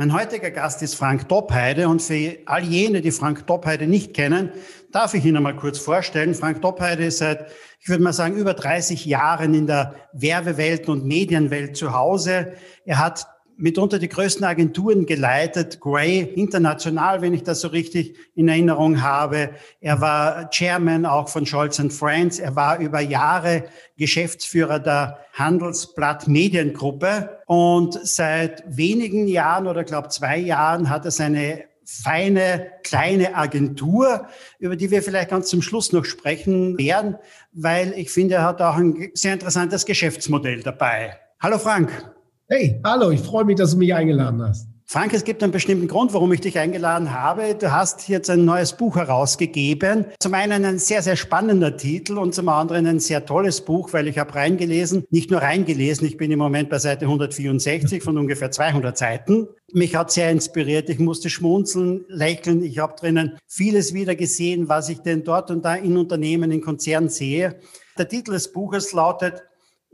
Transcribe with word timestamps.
Mein 0.00 0.12
heutiger 0.12 0.52
Gast 0.52 0.80
ist 0.82 0.94
Frank 0.94 1.28
Doppheide 1.28 1.88
und 1.88 2.00
für 2.00 2.36
all 2.46 2.62
jene, 2.62 3.00
die 3.00 3.10
Frank 3.10 3.48
Doppheide 3.48 3.88
nicht 3.88 4.14
kennen, 4.14 4.52
darf 4.92 5.12
ich 5.14 5.24
ihn 5.24 5.36
einmal 5.36 5.56
kurz 5.56 5.80
vorstellen. 5.80 6.36
Frank 6.36 6.62
Doppheide 6.62 7.06
ist 7.06 7.18
seit, 7.18 7.50
ich 7.80 7.88
würde 7.88 8.04
mal 8.04 8.12
sagen, 8.12 8.36
über 8.36 8.54
30 8.54 9.06
Jahren 9.06 9.54
in 9.54 9.66
der 9.66 9.96
Werbewelt 10.12 10.88
und 10.88 11.04
Medienwelt 11.04 11.76
zu 11.76 11.94
Hause. 11.94 12.52
Er 12.84 12.98
hat 13.00 13.26
mitunter 13.58 13.98
die 13.98 14.08
größten 14.08 14.44
Agenturen 14.44 15.04
geleitet, 15.04 15.80
Gray 15.80 16.20
international, 16.20 17.20
wenn 17.20 17.34
ich 17.34 17.42
das 17.42 17.60
so 17.60 17.68
richtig 17.68 18.16
in 18.34 18.48
Erinnerung 18.48 19.02
habe. 19.02 19.50
Er 19.80 20.00
war 20.00 20.48
Chairman 20.50 21.04
auch 21.04 21.28
von 21.28 21.44
Scholz 21.44 21.82
Friends. 21.90 22.38
Er 22.38 22.54
war 22.56 22.78
über 22.78 23.00
Jahre 23.00 23.64
Geschäftsführer 23.96 24.78
der 24.78 25.18
Handelsblatt 25.32 26.28
Mediengruppe 26.28 27.40
und 27.46 27.98
seit 28.04 28.64
wenigen 28.66 29.26
Jahren 29.26 29.66
oder 29.66 29.84
glaube 29.84 30.08
zwei 30.08 30.38
Jahren 30.38 30.88
hat 30.88 31.04
er 31.04 31.10
seine 31.10 31.64
feine 31.84 32.70
kleine 32.84 33.34
Agentur, 33.34 34.26
über 34.58 34.76
die 34.76 34.90
wir 34.90 35.02
vielleicht 35.02 35.30
ganz 35.30 35.48
zum 35.48 35.62
Schluss 35.62 35.92
noch 35.92 36.04
sprechen 36.04 36.78
werden, 36.78 37.16
weil 37.52 37.92
ich 37.96 38.10
finde, 38.10 38.36
er 38.36 38.42
hat 38.44 38.60
auch 38.60 38.76
ein 38.76 39.10
sehr 39.14 39.32
interessantes 39.32 39.86
Geschäftsmodell 39.86 40.62
dabei. 40.62 41.18
Hallo 41.40 41.58
Frank. 41.58 42.17
Hey, 42.50 42.80
hallo, 42.82 43.10
ich 43.10 43.20
freue 43.20 43.44
mich, 43.44 43.56
dass 43.56 43.72
du 43.72 43.76
mich 43.76 43.92
eingeladen 43.92 44.40
hast. 44.40 44.66
Frank, 44.86 45.12
es 45.12 45.24
gibt 45.24 45.42
einen 45.42 45.52
bestimmten 45.52 45.86
Grund, 45.86 46.14
warum 46.14 46.32
ich 46.32 46.40
dich 46.40 46.58
eingeladen 46.58 47.12
habe. 47.12 47.54
Du 47.54 47.70
hast 47.70 48.08
jetzt 48.08 48.30
ein 48.30 48.46
neues 48.46 48.72
Buch 48.72 48.96
herausgegeben. 48.96 50.06
Zum 50.18 50.32
einen 50.32 50.64
ein 50.64 50.78
sehr, 50.78 51.02
sehr 51.02 51.16
spannender 51.16 51.76
Titel 51.76 52.16
und 52.16 52.34
zum 52.34 52.48
anderen 52.48 52.86
ein 52.86 53.00
sehr 53.00 53.26
tolles 53.26 53.60
Buch, 53.60 53.92
weil 53.92 54.08
ich 54.08 54.18
habe 54.18 54.34
reingelesen, 54.34 55.04
nicht 55.10 55.30
nur 55.30 55.42
reingelesen, 55.42 56.06
ich 56.06 56.16
bin 56.16 56.30
im 56.30 56.38
Moment 56.38 56.70
bei 56.70 56.78
Seite 56.78 57.04
164 57.04 58.02
von 58.02 58.16
ungefähr 58.16 58.50
200 58.50 58.96
Seiten. 58.96 59.48
Mich 59.74 59.94
hat 59.94 60.10
sehr 60.10 60.30
inspiriert. 60.30 60.88
Ich 60.88 60.98
musste 60.98 61.28
schmunzeln, 61.28 62.06
lächeln. 62.08 62.64
Ich 62.64 62.78
habe 62.78 62.96
drinnen 62.98 63.36
vieles 63.46 63.92
wieder 63.92 64.16
gesehen, 64.16 64.70
was 64.70 64.88
ich 64.88 65.00
denn 65.00 65.22
dort 65.22 65.50
und 65.50 65.66
da 65.66 65.74
in 65.74 65.98
Unternehmen, 65.98 66.50
in 66.50 66.62
Konzernen 66.62 67.10
sehe. 67.10 67.56
Der 67.98 68.08
Titel 68.08 68.30
des 68.30 68.52
Buches 68.52 68.94
lautet 68.94 69.42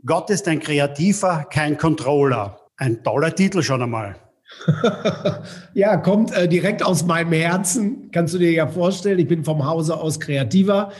Gott 0.06 0.28
ist 0.28 0.46
ein 0.48 0.60
Kreativer, 0.60 1.46
kein 1.50 1.78
Controller. 1.78 2.58
Ein 2.76 3.02
toller 3.02 3.34
Titel 3.34 3.62
schon 3.62 3.80
einmal. 3.80 4.16
ja, 5.74 5.96
kommt 5.96 6.36
äh, 6.36 6.46
direkt 6.46 6.84
aus 6.84 7.06
meinem 7.06 7.32
Herzen. 7.32 8.10
Kannst 8.12 8.34
du 8.34 8.38
dir 8.38 8.52
ja 8.52 8.66
vorstellen, 8.66 9.18
ich 9.18 9.28
bin 9.28 9.44
vom 9.44 9.64
Hause 9.64 9.96
aus 9.96 10.20
Kreativer. 10.20 10.92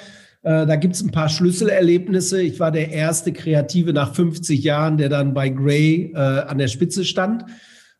Äh, 0.43 0.65
da 0.65 0.77
gibt 0.77 0.95
es 0.95 1.03
ein 1.03 1.11
paar 1.11 1.29
Schlüsselerlebnisse. 1.29 2.41
Ich 2.41 2.59
war 2.61 2.71
der 2.71 2.93
erste 2.93 3.35
Kreative 3.35 3.93
nach 3.93 4.15
50 4.15 4.65
Jahren, 4.65 4.97
der 4.97 5.11
dann 5.11 5.35
bei 5.35 5.51
Gray 5.51 6.13
äh, 6.15 6.19
an 6.19 6.57
der 6.57 6.69
Spitze 6.69 7.05
stand. 7.05 7.45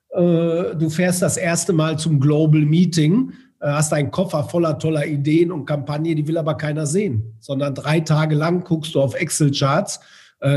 Äh, 0.09 0.75
du 0.75 0.89
fährst 0.89 1.21
das 1.21 1.37
erste 1.37 1.75
Mal 1.75 1.99
zum 1.99 2.19
Global 2.19 2.63
Meeting, 2.63 3.33
äh, 3.61 3.67
hast 3.67 3.93
einen 3.93 4.11
Koffer 4.11 4.45
voller 4.45 4.79
toller 4.79 5.05
Ideen 5.05 5.53
und 5.53 5.67
Kampagne, 5.67 6.15
die 6.15 6.27
will 6.27 6.39
aber 6.39 6.55
keiner 6.55 6.87
sehen, 6.87 7.37
sondern 7.41 7.75
drei 7.75 8.01
Tage 8.01 8.35
lang 8.35 8.65
guckst 8.65 8.95
du 8.95 9.03
auf 9.03 9.15
Excel-Charts 9.15 10.01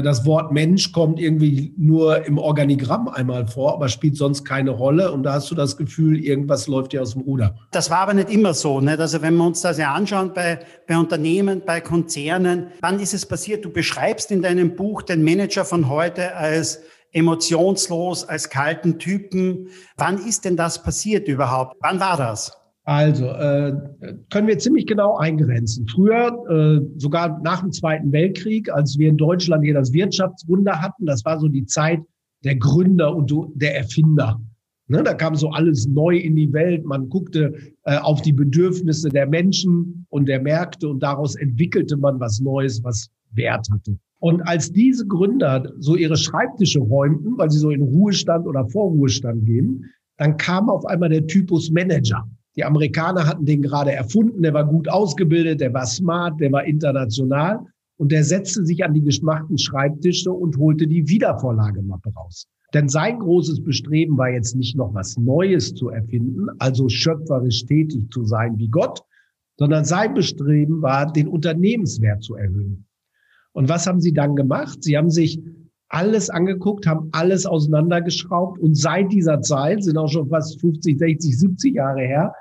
das 0.04 0.26
Wort 0.26 0.52
Mensch 0.52 0.92
kommt 0.92 1.18
irgendwie 1.18 1.74
nur 1.78 2.26
im 2.26 2.38
Organigramm 2.38 3.08
einmal 3.08 3.48
vor, 3.48 3.74
aber 3.74 3.88
spielt 3.88 4.18
sonst 4.18 4.44
keine 4.44 4.72
Rolle. 4.72 5.14
Und 5.14 5.24
da 5.24 5.34
hast 5.34 5.50
du 5.50 5.56
das 5.56 5.78
Gefühl, 5.78 6.20
irgendwas 6.20 6.68
läuft 6.68 6.92
dir 6.92 7.02
aus 7.02 7.14
dem 7.14 7.22
Ruder. 7.22 7.56
Das 7.72 7.90
war 7.90 8.00
aber 8.00 8.14
nicht 8.14 8.30
immer 8.30 8.54
so. 8.54 8.82
Nicht? 8.82 9.00
Also 9.00 9.22
wenn 9.22 9.38
wir 9.38 9.46
uns 9.46 9.62
das 9.62 9.78
ja 9.78 9.94
anschauen 9.94 10.34
bei, 10.34 10.60
bei 10.88 10.98
Unternehmen, 10.98 11.62
bei 11.66 11.80
Konzernen, 11.80 12.68
wann 12.82 13.00
ist 13.00 13.14
es 13.14 13.26
passiert? 13.26 13.64
Du 13.64 13.72
beschreibst 13.72 14.30
in 14.32 14.42
deinem 14.42 14.76
Buch 14.76 15.04
den 15.04 15.24
Manager 15.24 15.64
von 15.64 15.88
heute 15.88 16.36
als 16.36 16.82
emotionslos, 17.14 18.28
als 18.28 18.50
kalten 18.50 19.00
Typen. 19.00 19.70
Wann 19.96 20.18
ist 20.18 20.46
denn 20.46 20.58
das 20.58 20.84
passiert 20.84 21.28
überhaupt? 21.28 21.78
Wann 21.80 22.00
war 22.00 22.18
das? 22.18 22.52
Also 22.88 23.26
äh, 23.26 23.74
können 24.30 24.48
wir 24.48 24.58
ziemlich 24.60 24.88
genau 24.88 25.18
eingrenzen. 25.18 25.86
Früher, 25.90 26.32
äh, 26.50 26.88
sogar 26.98 27.38
nach 27.42 27.60
dem 27.60 27.74
Zweiten 27.74 28.14
Weltkrieg, 28.14 28.72
als 28.72 28.98
wir 28.98 29.10
in 29.10 29.18
Deutschland 29.18 29.66
hier 29.66 29.74
das 29.74 29.92
Wirtschaftswunder 29.92 30.82
hatten, 30.82 31.06
das 31.06 31.26
war 31.26 31.38
so 31.38 31.50
die 31.50 31.66
Zeit 31.66 32.00
der 32.46 32.56
Gründer 32.56 33.14
und 33.14 33.30
der 33.56 33.76
Erfinder. 33.76 34.40
Ne, 34.88 35.04
da 35.04 35.14
kam 35.14 35.36
so 35.36 35.50
alles 35.50 35.86
neu 35.86 36.16
in 36.16 36.38
die 36.38 36.54
Welt. 36.54 36.86
Man 36.86 37.10
guckte 37.10 37.54
äh, 37.84 37.98
auf 37.98 38.22
die 38.22 38.32
Bedürfnisse 38.32 39.10
der 39.10 39.28
Menschen 39.28 40.06
und 40.08 40.30
der 40.30 40.42
Märkte 40.42 40.88
und 40.88 41.04
daraus 41.04 41.36
entwickelte 41.36 41.98
man 41.98 42.22
was 42.22 42.40
Neues, 42.40 42.82
was 42.86 43.10
Wert 43.34 43.68
hatte. 43.70 43.98
Und 44.20 44.42
als 44.44 44.72
diese 44.72 45.06
Gründer 45.06 45.74
so 45.80 45.98
ihre 45.98 46.16
Schreibtische 46.16 46.80
räumten, 46.80 47.38
weil 47.38 47.52
sie 47.52 47.60
so 47.60 47.70
in 47.70 47.82
Ruhestand 47.82 48.48
oder 48.48 48.66
Vorruhestand 48.70 49.46
gehen, 49.46 49.84
dann 50.16 50.38
kam 50.38 50.70
auf 50.70 50.86
einmal 50.86 51.10
der 51.10 51.28
Typus 51.28 51.70
Manager. 51.70 52.26
Die 52.58 52.66
Amerikaner 52.66 53.28
hatten 53.28 53.46
den 53.46 53.62
gerade 53.62 53.92
erfunden, 53.92 54.42
der 54.42 54.54
war 54.54 54.66
gut 54.66 54.90
ausgebildet, 54.90 55.62
der 55.62 55.74
war 55.74 55.86
smart, 55.86 56.40
der 56.42 56.52
war 56.52 56.66
international 56.66 57.60
und 57.98 58.12
der 58.12 58.24
setzte 58.24 58.66
sich 58.66 58.84
an 58.84 58.96
die 58.96 59.04
geschmachten 59.04 59.60
Schreibtische 59.60 60.32
und 60.32 60.58
holte 60.58 60.88
die 60.88 61.08
Wiedervorlagemappe 61.08 62.12
raus. 62.14 62.48
Denn 62.74 62.90
sein 62.90 63.20
großes 63.20 63.64
Bestreben 63.64 64.18
war 64.18 64.30
jetzt 64.30 64.56
nicht 64.56 64.76
noch 64.76 64.94
was 64.96 65.18
Neues 65.18 65.76
zu 65.76 65.90
erfinden, 65.90 66.48
also 66.58 66.90
schöpferisch 66.90 67.64
tätig 67.66 68.12
zu 68.12 68.26
sein 68.26 68.58
wie 68.58 68.70
Gott, 68.70 69.02
sondern 69.58 69.86
sein 69.86 70.16
Bestreben 70.16 70.82
war, 70.82 71.12
den 71.12 71.28
Unternehmenswert 71.28 72.24
zu 72.24 72.36
erhöhen. 72.36 72.88
Und 73.54 73.70
was 73.70 73.88
haben 73.88 74.02
sie 74.02 74.14
dann 74.14 74.36
gemacht? 74.36 74.84
Sie 74.84 74.98
haben 74.98 75.10
sich 75.10 75.40
alles 75.90 76.30
angeguckt, 76.30 76.88
haben 76.88 77.10
alles 77.12 77.46
auseinandergeschraubt 77.46 78.60
und 78.60 78.76
seit 78.76 79.12
dieser 79.12 79.42
Zeit, 79.42 79.84
sind 79.84 79.98
auch 79.98 80.10
schon 80.10 80.28
fast 80.28 80.60
50, 80.60 80.98
60, 80.98 81.40
70 81.40 81.76
Jahre 81.76 82.02
her, 82.02 82.34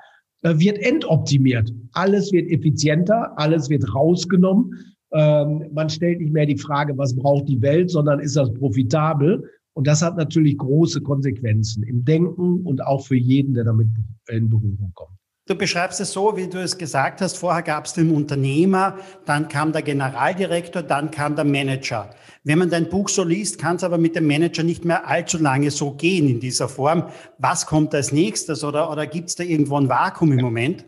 wird 0.55 0.79
entoptimiert. 0.79 1.73
Alles 1.93 2.31
wird 2.31 2.49
effizienter, 2.49 3.37
alles 3.37 3.69
wird 3.69 3.93
rausgenommen. 3.93 4.73
Ähm, 5.13 5.65
man 5.73 5.89
stellt 5.89 6.19
nicht 6.19 6.33
mehr 6.33 6.45
die 6.45 6.57
Frage, 6.57 6.97
was 6.97 7.15
braucht 7.15 7.47
die 7.47 7.61
Welt, 7.61 7.89
sondern 7.89 8.19
ist 8.19 8.35
das 8.35 8.53
profitabel? 8.53 9.43
Und 9.73 9.87
das 9.87 10.01
hat 10.01 10.17
natürlich 10.17 10.57
große 10.57 11.01
Konsequenzen 11.01 11.83
im 11.83 12.03
Denken 12.03 12.61
und 12.65 12.83
auch 12.83 13.05
für 13.05 13.15
jeden, 13.15 13.53
der 13.53 13.63
damit 13.63 13.87
in 14.29 14.49
Berührung 14.49 14.91
kommt. 14.95 15.16
Du 15.47 15.55
beschreibst 15.55 16.01
es 16.01 16.11
so, 16.11 16.35
wie 16.35 16.47
du 16.49 16.61
es 16.61 16.77
gesagt 16.77 17.21
hast. 17.21 17.37
Vorher 17.37 17.61
gab 17.63 17.85
es 17.85 17.93
den 17.93 18.11
Unternehmer, 18.11 18.97
dann 19.25 19.47
kam 19.47 19.71
der 19.71 19.81
Generaldirektor, 19.81 20.83
dann 20.83 21.09
kam 21.09 21.37
der 21.37 21.45
Manager. 21.45 22.09
Wenn 22.43 22.59
man 22.59 22.69
dein 22.69 22.89
Buch 22.89 23.07
so 23.07 23.23
liest, 23.23 23.57
kann 23.57 23.77
es 23.77 23.83
aber 23.85 23.97
mit 23.97 24.17
dem 24.17 24.27
Manager 24.27 24.63
nicht 24.63 24.83
mehr 24.83 25.07
allzu 25.07 25.37
lange 25.37 25.71
so 25.71 25.91
gehen 25.91 26.27
in 26.27 26.41
dieser 26.41 26.67
Form. 26.67 27.05
Was 27.37 27.65
kommt 27.65 27.95
als 27.95 28.11
nächstes 28.11 28.65
oder, 28.65 28.91
oder 28.91 29.07
gibt 29.07 29.29
es 29.29 29.35
da 29.35 29.43
irgendwo 29.45 29.79
ein 29.79 29.87
Vakuum 29.87 30.33
im 30.33 30.41
Moment? 30.41 30.85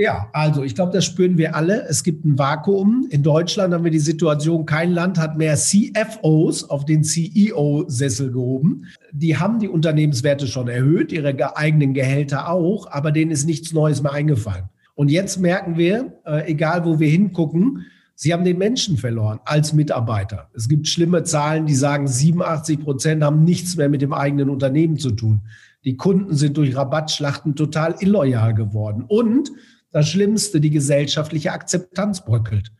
Ja, 0.00 0.30
also 0.32 0.64
ich 0.64 0.74
glaube, 0.74 0.92
das 0.92 1.04
spüren 1.04 1.36
wir 1.36 1.54
alle. 1.54 1.86
Es 1.86 2.02
gibt 2.02 2.24
ein 2.24 2.38
Vakuum. 2.38 3.06
In 3.10 3.22
Deutschland 3.22 3.74
haben 3.74 3.84
wir 3.84 3.90
die 3.90 3.98
Situation, 3.98 4.64
kein 4.64 4.92
Land 4.92 5.18
hat 5.18 5.36
mehr 5.36 5.56
CFOs 5.56 6.70
auf 6.70 6.86
den 6.86 7.04
CEO-Sessel 7.04 8.32
gehoben. 8.32 8.86
Die 9.12 9.36
haben 9.36 9.58
die 9.58 9.68
Unternehmenswerte 9.68 10.46
schon 10.46 10.68
erhöht, 10.68 11.12
ihre 11.12 11.54
eigenen 11.54 11.92
Gehälter 11.92 12.48
auch, 12.48 12.90
aber 12.90 13.12
denen 13.12 13.30
ist 13.30 13.44
nichts 13.44 13.74
Neues 13.74 14.00
mehr 14.02 14.14
eingefallen. 14.14 14.70
Und 14.94 15.10
jetzt 15.10 15.38
merken 15.38 15.76
wir, 15.76 16.14
äh, 16.24 16.50
egal 16.50 16.86
wo 16.86 16.98
wir 16.98 17.10
hingucken, 17.10 17.84
Sie 18.14 18.32
haben 18.32 18.44
den 18.44 18.56
Menschen 18.56 18.96
verloren 18.96 19.40
als 19.44 19.74
Mitarbeiter. 19.74 20.48
Es 20.54 20.68
gibt 20.68 20.88
schlimme 20.88 21.24
Zahlen, 21.24 21.66
die 21.66 21.74
sagen, 21.74 22.06
87 22.06 22.80
Prozent 22.80 23.22
haben 23.22 23.44
nichts 23.44 23.76
mehr 23.76 23.90
mit 23.90 24.00
dem 24.00 24.14
eigenen 24.14 24.48
Unternehmen 24.48 24.96
zu 24.96 25.10
tun. 25.10 25.42
Die 25.84 25.96
Kunden 25.96 26.34
sind 26.36 26.56
durch 26.56 26.74
Rabattschlachten 26.74 27.54
total 27.54 27.96
illoyal 28.00 28.54
geworden. 28.54 29.04
Und 29.06 29.52
das 29.92 30.08
Schlimmste, 30.08 30.60
die 30.60 30.70
gesellschaftliche 30.70 31.52
Akzeptanz 31.52 32.24
bröckelt. 32.24 32.72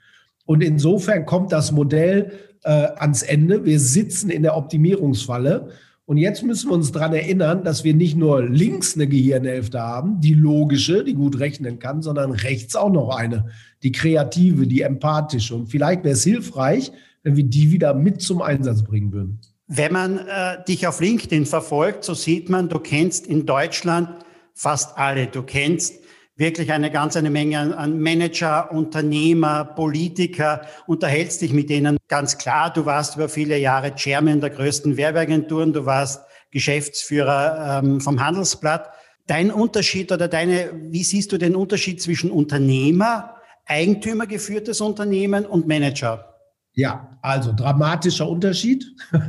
Und 0.47 0.63
insofern 0.63 1.27
kommt 1.27 1.53
das 1.53 1.73
Modell 1.73 2.33
äh, 2.65 2.71
ans 2.71 3.23
Ende. 3.23 3.65
Wir 3.65 3.79
sitzen 3.79 4.31
in 4.31 4.43
der 4.43 4.57
Optimierungsfalle. 4.57 5.71
Und 6.07 6.17
jetzt 6.17 6.43
müssen 6.43 6.71
wir 6.71 6.75
uns 6.75 6.91
daran 6.91 7.15
erinnern, 7.15 7.63
dass 7.63 7.85
wir 7.85 7.95
nicht 7.95 8.17
nur 8.17 8.43
links 8.43 8.97
eine 8.97 9.07
Gehirnhälfte 9.07 9.81
haben, 9.81 10.21
die 10.21 10.35
logische, 10.35 11.05
die 11.05 11.15
gut 11.15 11.39
rechnen 11.39 11.79
kann, 11.79 12.03
sondern 12.03 12.33
rechts 12.33 12.75
auch 12.75 12.91
noch 12.91 13.17
eine, 13.17 13.47
die 13.85 13.93
kreative, 13.93 14.67
die 14.67 14.81
empathische. 14.81 15.55
Und 15.55 15.69
vielleicht 15.69 16.03
wäre 16.03 16.15
es 16.15 16.25
hilfreich, 16.25 16.91
wenn 17.23 17.37
wir 17.37 17.45
die 17.45 17.71
wieder 17.71 17.95
mit 17.95 18.23
zum 18.23 18.43
Einsatz 18.43 18.83
bringen 18.83 19.13
würden. 19.13 19.39
Wenn 19.69 19.93
man 19.93 20.19
äh, 20.19 20.65
dich 20.67 20.89
auf 20.89 21.01
LinkedIn 21.01 21.47
verfolgt, 21.47 22.03
so 22.03 22.15
sieht 22.15 22.49
man, 22.49 22.69
du 22.69 22.81
kennst 22.81 23.29
in 23.29 23.47
Deutschland 23.47 24.09
fast 24.53 24.99
alle. 24.99 25.29
Du 25.29 25.43
kennst 25.43 26.01
wirklich 26.41 26.73
eine 26.73 26.91
ganz 26.91 27.17
eine 27.17 27.29
Menge 27.29 27.77
an 27.77 28.01
Manager, 28.01 28.73
Unternehmer, 28.73 29.65
Politiker, 29.65 30.63
unterhältst 30.87 31.43
dich 31.43 31.53
mit 31.53 31.69
denen 31.69 31.99
ganz 32.09 32.39
klar. 32.39 32.73
Du 32.73 32.87
warst 32.87 33.17
über 33.17 33.29
viele 33.29 33.59
Jahre 33.59 33.95
Chairman 33.95 34.41
der 34.41 34.49
größten 34.49 34.97
Werbeagenturen, 34.97 35.75
du 35.75 35.85
warst 35.85 36.23
Geschäftsführer 36.51 37.83
ähm, 37.85 38.01
vom 38.01 38.25
Handelsblatt. 38.25 38.89
Dein 39.27 39.53
Unterschied 39.53 40.11
oder 40.11 40.29
deine, 40.29 40.71
wie 40.91 41.05
siehst 41.05 41.31
du 41.31 41.37
den 41.37 41.55
Unterschied 41.55 42.01
zwischen 42.01 42.31
Unternehmer, 42.31 43.37
eigentümergeführtes 43.67 44.81
Unternehmen 44.81 45.45
und 45.45 45.69
Manager? 45.69 46.39
Ja, 46.73 47.19
also 47.21 47.53
dramatischer 47.53 48.29
Unterschied. 48.29 48.85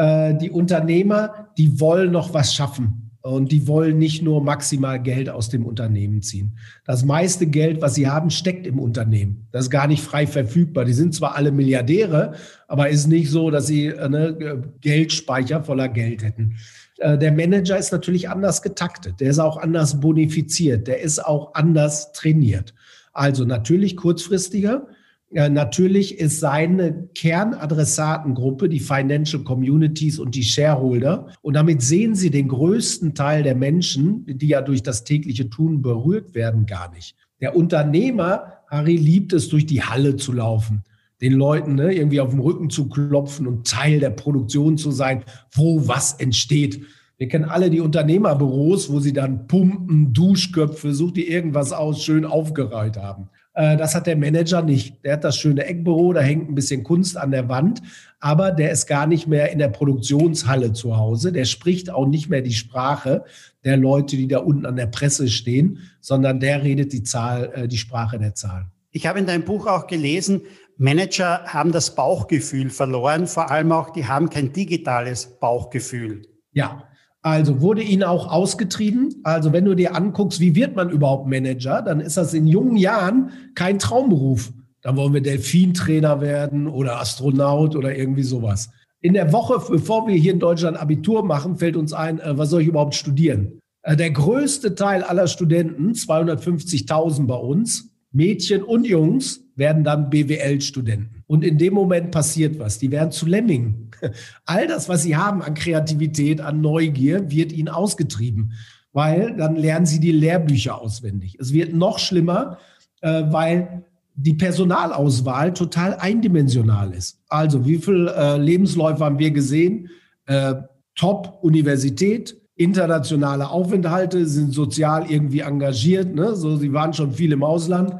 Äh, 0.00 0.36
die 0.36 0.52
Unternehmer, 0.52 1.48
die 1.58 1.80
wollen 1.80 2.12
noch 2.12 2.32
was 2.32 2.54
schaffen. 2.54 3.07
Und 3.20 3.50
die 3.50 3.66
wollen 3.66 3.98
nicht 3.98 4.22
nur 4.22 4.42
maximal 4.42 5.02
Geld 5.02 5.28
aus 5.28 5.48
dem 5.48 5.66
Unternehmen 5.66 6.22
ziehen. 6.22 6.56
Das 6.84 7.04
meiste 7.04 7.46
Geld, 7.46 7.82
was 7.82 7.96
sie 7.96 8.08
haben, 8.08 8.30
steckt 8.30 8.66
im 8.66 8.78
Unternehmen. 8.78 9.48
Das 9.50 9.64
ist 9.64 9.70
gar 9.70 9.88
nicht 9.88 10.02
frei 10.02 10.26
verfügbar. 10.26 10.84
Die 10.84 10.92
sind 10.92 11.14
zwar 11.14 11.34
alle 11.34 11.50
Milliardäre, 11.50 12.34
aber 12.68 12.88
ist 12.88 13.06
nicht 13.06 13.30
so, 13.30 13.50
dass 13.50 13.66
sie 13.66 13.92
eine 13.92 14.28
äh, 14.28 14.58
Geldspeicher 14.80 15.64
voller 15.64 15.88
Geld 15.88 16.22
hätten. 16.22 16.56
Äh, 16.98 17.18
der 17.18 17.32
Manager 17.32 17.76
ist 17.76 17.92
natürlich 17.92 18.28
anders 18.28 18.62
getaktet. 18.62 19.20
Der 19.20 19.30
ist 19.30 19.40
auch 19.40 19.56
anders 19.56 20.00
bonifiziert. 20.00 20.86
Der 20.86 21.00
ist 21.00 21.24
auch 21.24 21.54
anders 21.54 22.12
trainiert. 22.12 22.72
Also 23.12 23.44
natürlich 23.44 23.96
kurzfristiger, 23.96 24.86
natürlich 25.30 26.18
ist 26.18 26.40
seine 26.40 27.08
Kernadressatengruppe 27.14 28.68
die 28.68 28.80
Financial 28.80 29.42
Communities 29.42 30.18
und 30.18 30.34
die 30.34 30.42
Shareholder. 30.42 31.28
Und 31.42 31.54
damit 31.54 31.82
sehen 31.82 32.14
Sie 32.14 32.30
den 32.30 32.48
größten 32.48 33.14
Teil 33.14 33.42
der 33.42 33.54
Menschen, 33.54 34.24
die 34.26 34.48
ja 34.48 34.62
durch 34.62 34.82
das 34.82 35.04
tägliche 35.04 35.50
Tun 35.50 35.82
berührt 35.82 36.34
werden, 36.34 36.66
gar 36.66 36.92
nicht. 36.92 37.14
Der 37.40 37.54
Unternehmer, 37.54 38.54
Harry, 38.68 38.96
liebt 38.96 39.32
es, 39.32 39.48
durch 39.48 39.66
die 39.66 39.82
Halle 39.82 40.16
zu 40.16 40.32
laufen 40.32 40.82
den 41.20 41.32
Leuten 41.32 41.74
ne, 41.74 41.92
irgendwie 41.92 42.20
auf 42.20 42.30
dem 42.30 42.40
Rücken 42.40 42.70
zu 42.70 42.88
klopfen 42.88 43.46
und 43.46 43.66
Teil 43.66 44.00
der 44.00 44.10
Produktion 44.10 44.78
zu 44.78 44.90
sein, 44.90 45.24
wo 45.52 45.88
was 45.88 46.14
entsteht. 46.14 46.80
Wir 47.16 47.26
kennen 47.26 47.46
alle 47.46 47.70
die 47.70 47.80
Unternehmerbüros, 47.80 48.92
wo 48.92 49.00
sie 49.00 49.12
dann 49.12 49.48
Pumpen, 49.48 50.12
Duschköpfe, 50.12 50.94
sucht 50.94 51.16
die 51.16 51.28
irgendwas 51.28 51.72
aus, 51.72 52.04
schön 52.04 52.24
aufgereiht 52.24 52.96
haben. 52.96 53.28
Äh, 53.58 53.76
das 53.76 53.96
hat 53.96 54.06
der 54.06 54.16
Manager 54.16 54.62
nicht. 54.62 55.04
Der 55.04 55.14
hat 55.14 55.24
das 55.24 55.36
schöne 55.36 55.64
Eckbüro, 55.64 56.12
da 56.12 56.20
hängt 56.20 56.48
ein 56.48 56.54
bisschen 56.54 56.84
Kunst 56.84 57.16
an 57.16 57.32
der 57.32 57.48
Wand, 57.48 57.82
aber 58.20 58.52
der 58.52 58.70
ist 58.70 58.86
gar 58.86 59.08
nicht 59.08 59.26
mehr 59.26 59.50
in 59.50 59.58
der 59.58 59.68
Produktionshalle 59.68 60.72
zu 60.72 60.96
Hause. 60.96 61.32
Der 61.32 61.44
spricht 61.44 61.90
auch 61.90 62.06
nicht 62.06 62.28
mehr 62.28 62.40
die 62.40 62.52
Sprache 62.52 63.24
der 63.64 63.76
Leute, 63.76 64.16
die 64.16 64.28
da 64.28 64.38
unten 64.38 64.64
an 64.64 64.76
der 64.76 64.86
Presse 64.86 65.26
stehen, 65.26 65.80
sondern 66.00 66.38
der 66.38 66.62
redet 66.62 66.92
die 66.92 67.02
Zahl, 67.02 67.50
äh, 67.52 67.68
die 67.68 67.78
Sprache 67.78 68.20
der 68.20 68.36
Zahlen. 68.36 68.70
Ich 68.92 69.08
habe 69.08 69.18
in 69.18 69.26
deinem 69.26 69.44
Buch 69.44 69.66
auch 69.66 69.88
gelesen, 69.88 70.42
Manager 70.76 71.42
haben 71.46 71.72
das 71.72 71.96
Bauchgefühl 71.96 72.70
verloren, 72.70 73.26
vor 73.26 73.50
allem 73.50 73.72
auch, 73.72 73.90
die 73.90 74.06
haben 74.06 74.30
kein 74.30 74.52
digitales 74.52 75.26
Bauchgefühl. 75.40 76.22
Ja, 76.52 76.87
also 77.30 77.60
wurde 77.60 77.82
ihnen 77.82 78.02
auch 78.02 78.30
ausgetrieben. 78.30 79.14
Also 79.22 79.52
wenn 79.52 79.64
du 79.64 79.74
dir 79.74 79.94
anguckst, 79.94 80.40
wie 80.40 80.54
wird 80.54 80.76
man 80.76 80.90
überhaupt 80.90 81.28
Manager, 81.28 81.82
dann 81.82 82.00
ist 82.00 82.16
das 82.16 82.34
in 82.34 82.46
jungen 82.46 82.76
Jahren 82.76 83.30
kein 83.54 83.78
Traumberuf. 83.78 84.52
Dann 84.82 84.96
wollen 84.96 85.14
wir 85.14 85.20
Delfintrainer 85.20 86.20
werden 86.20 86.66
oder 86.66 87.00
Astronaut 87.00 87.76
oder 87.76 87.96
irgendwie 87.96 88.22
sowas. 88.22 88.70
In 89.00 89.14
der 89.14 89.32
Woche, 89.32 89.60
bevor 89.70 90.08
wir 90.08 90.14
hier 90.14 90.32
in 90.32 90.40
Deutschland 90.40 90.76
Abitur 90.76 91.24
machen, 91.24 91.56
fällt 91.56 91.76
uns 91.76 91.92
ein, 91.92 92.18
äh, 92.20 92.36
was 92.36 92.50
soll 92.50 92.62
ich 92.62 92.68
überhaupt 92.68 92.94
studieren? 92.94 93.60
Äh, 93.82 93.96
der 93.96 94.10
größte 94.10 94.74
Teil 94.74 95.02
aller 95.02 95.28
Studenten, 95.28 95.92
250.000 95.92 97.26
bei 97.26 97.36
uns, 97.36 97.90
Mädchen 98.10 98.62
und 98.62 98.86
Jungs, 98.86 99.44
werden 99.58 99.84
dann 99.84 100.08
BWL-Studenten. 100.08 101.24
Und 101.26 101.44
in 101.44 101.58
dem 101.58 101.74
Moment 101.74 102.12
passiert 102.12 102.58
was. 102.58 102.78
Die 102.78 102.90
werden 102.90 103.10
zu 103.10 103.26
Lemmingen. 103.26 103.90
All 104.46 104.66
das, 104.66 104.88
was 104.88 105.02
sie 105.02 105.16
haben 105.16 105.42
an 105.42 105.54
Kreativität, 105.54 106.40
an 106.40 106.60
Neugier, 106.60 107.30
wird 107.30 107.52
ihnen 107.52 107.68
ausgetrieben, 107.68 108.52
weil 108.92 109.36
dann 109.36 109.56
lernen 109.56 109.84
sie 109.84 110.00
die 110.00 110.12
Lehrbücher 110.12 110.80
auswendig. 110.80 111.36
Es 111.40 111.52
wird 111.52 111.74
noch 111.74 111.98
schlimmer, 111.98 112.58
äh, 113.00 113.24
weil 113.30 113.84
die 114.14 114.34
Personalauswahl 114.34 115.52
total 115.52 115.94
eindimensional 115.96 116.92
ist. 116.92 117.20
Also 117.28 117.66
wie 117.66 117.78
viele 117.78 118.14
äh, 118.14 118.36
Lebensläufe 118.38 119.04
haben 119.04 119.18
wir 119.18 119.32
gesehen? 119.32 119.90
Äh, 120.26 120.54
Top-Universität, 120.94 122.36
internationale 122.56 123.48
Aufenthalte, 123.48 124.26
sind 124.26 124.52
sozial 124.52 125.10
irgendwie 125.10 125.40
engagiert. 125.40 126.14
Ne? 126.14 126.34
So, 126.34 126.56
sie 126.56 126.72
waren 126.72 126.92
schon 126.92 127.12
viel 127.12 127.32
im 127.32 127.44
Ausland 127.44 127.94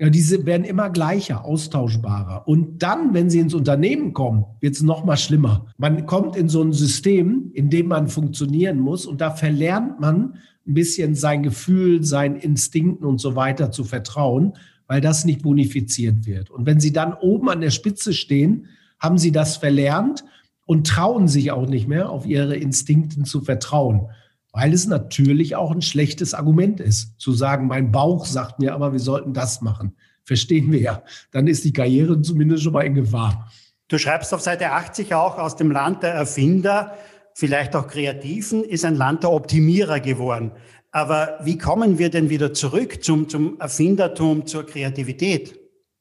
ja, 0.00 0.10
diese 0.10 0.46
werden 0.46 0.64
immer 0.64 0.90
gleicher, 0.90 1.44
austauschbarer. 1.44 2.46
Und 2.46 2.84
dann, 2.84 3.14
wenn 3.14 3.30
sie 3.30 3.40
ins 3.40 3.52
Unternehmen 3.52 4.12
kommen, 4.12 4.44
wird 4.60 4.76
es 4.76 4.82
noch 4.82 5.04
mal 5.04 5.16
schlimmer. 5.16 5.66
Man 5.76 6.06
kommt 6.06 6.36
in 6.36 6.48
so 6.48 6.62
ein 6.62 6.72
System, 6.72 7.50
in 7.52 7.68
dem 7.68 7.88
man 7.88 8.06
funktionieren 8.06 8.78
muss 8.78 9.06
und 9.06 9.20
da 9.20 9.32
verlernt 9.32 9.98
man 9.98 10.34
ein 10.66 10.74
bisschen 10.74 11.16
sein 11.16 11.42
Gefühl, 11.42 12.04
seinen 12.04 12.36
Instinkten 12.36 13.04
und 13.04 13.20
so 13.20 13.34
weiter 13.34 13.72
zu 13.72 13.82
vertrauen, 13.82 14.52
weil 14.86 15.00
das 15.00 15.24
nicht 15.24 15.42
bonifiziert 15.42 16.26
wird. 16.26 16.50
Und 16.50 16.64
wenn 16.64 16.78
sie 16.78 16.92
dann 16.92 17.14
oben 17.14 17.48
an 17.50 17.60
der 17.60 17.70
Spitze 17.70 18.12
stehen, 18.12 18.66
haben 19.00 19.18
sie 19.18 19.32
das 19.32 19.56
verlernt 19.56 20.24
und 20.64 20.86
trauen 20.86 21.26
sich 21.26 21.50
auch 21.50 21.66
nicht 21.66 21.88
mehr, 21.88 22.10
auf 22.10 22.24
ihre 22.24 22.54
Instinkten 22.54 23.24
zu 23.24 23.40
vertrauen 23.40 24.08
weil 24.58 24.72
es 24.72 24.88
natürlich 24.88 25.54
auch 25.54 25.70
ein 25.70 25.82
schlechtes 25.82 26.34
Argument 26.34 26.80
ist, 26.80 27.14
zu 27.20 27.32
sagen, 27.32 27.68
mein 27.68 27.92
Bauch 27.92 28.26
sagt 28.26 28.58
mir 28.58 28.74
aber, 28.74 28.92
wir 28.92 28.98
sollten 28.98 29.32
das 29.32 29.60
machen. 29.60 29.94
Verstehen 30.24 30.72
wir 30.72 30.80
ja. 30.80 31.02
Dann 31.30 31.46
ist 31.46 31.64
die 31.64 31.72
Karriere 31.72 32.20
zumindest 32.22 32.64
schon 32.64 32.72
mal 32.72 32.84
in 32.84 32.96
Gefahr. 32.96 33.52
Du 33.86 33.98
schreibst 33.98 34.34
auf 34.34 34.40
Seite 34.40 34.72
80 34.72 35.14
auch, 35.14 35.38
aus 35.38 35.54
dem 35.54 35.70
Land 35.70 36.02
der 36.02 36.12
Erfinder, 36.12 36.96
vielleicht 37.34 37.76
auch 37.76 37.86
Kreativen, 37.86 38.64
ist 38.64 38.84
ein 38.84 38.96
Land 38.96 39.22
der 39.22 39.30
Optimierer 39.30 40.00
geworden. 40.00 40.50
Aber 40.90 41.38
wie 41.44 41.56
kommen 41.56 41.98
wir 42.00 42.10
denn 42.10 42.28
wieder 42.28 42.52
zurück 42.52 43.04
zum, 43.04 43.28
zum 43.28 43.60
Erfindertum, 43.60 44.44
zur 44.44 44.66
Kreativität? 44.66 45.57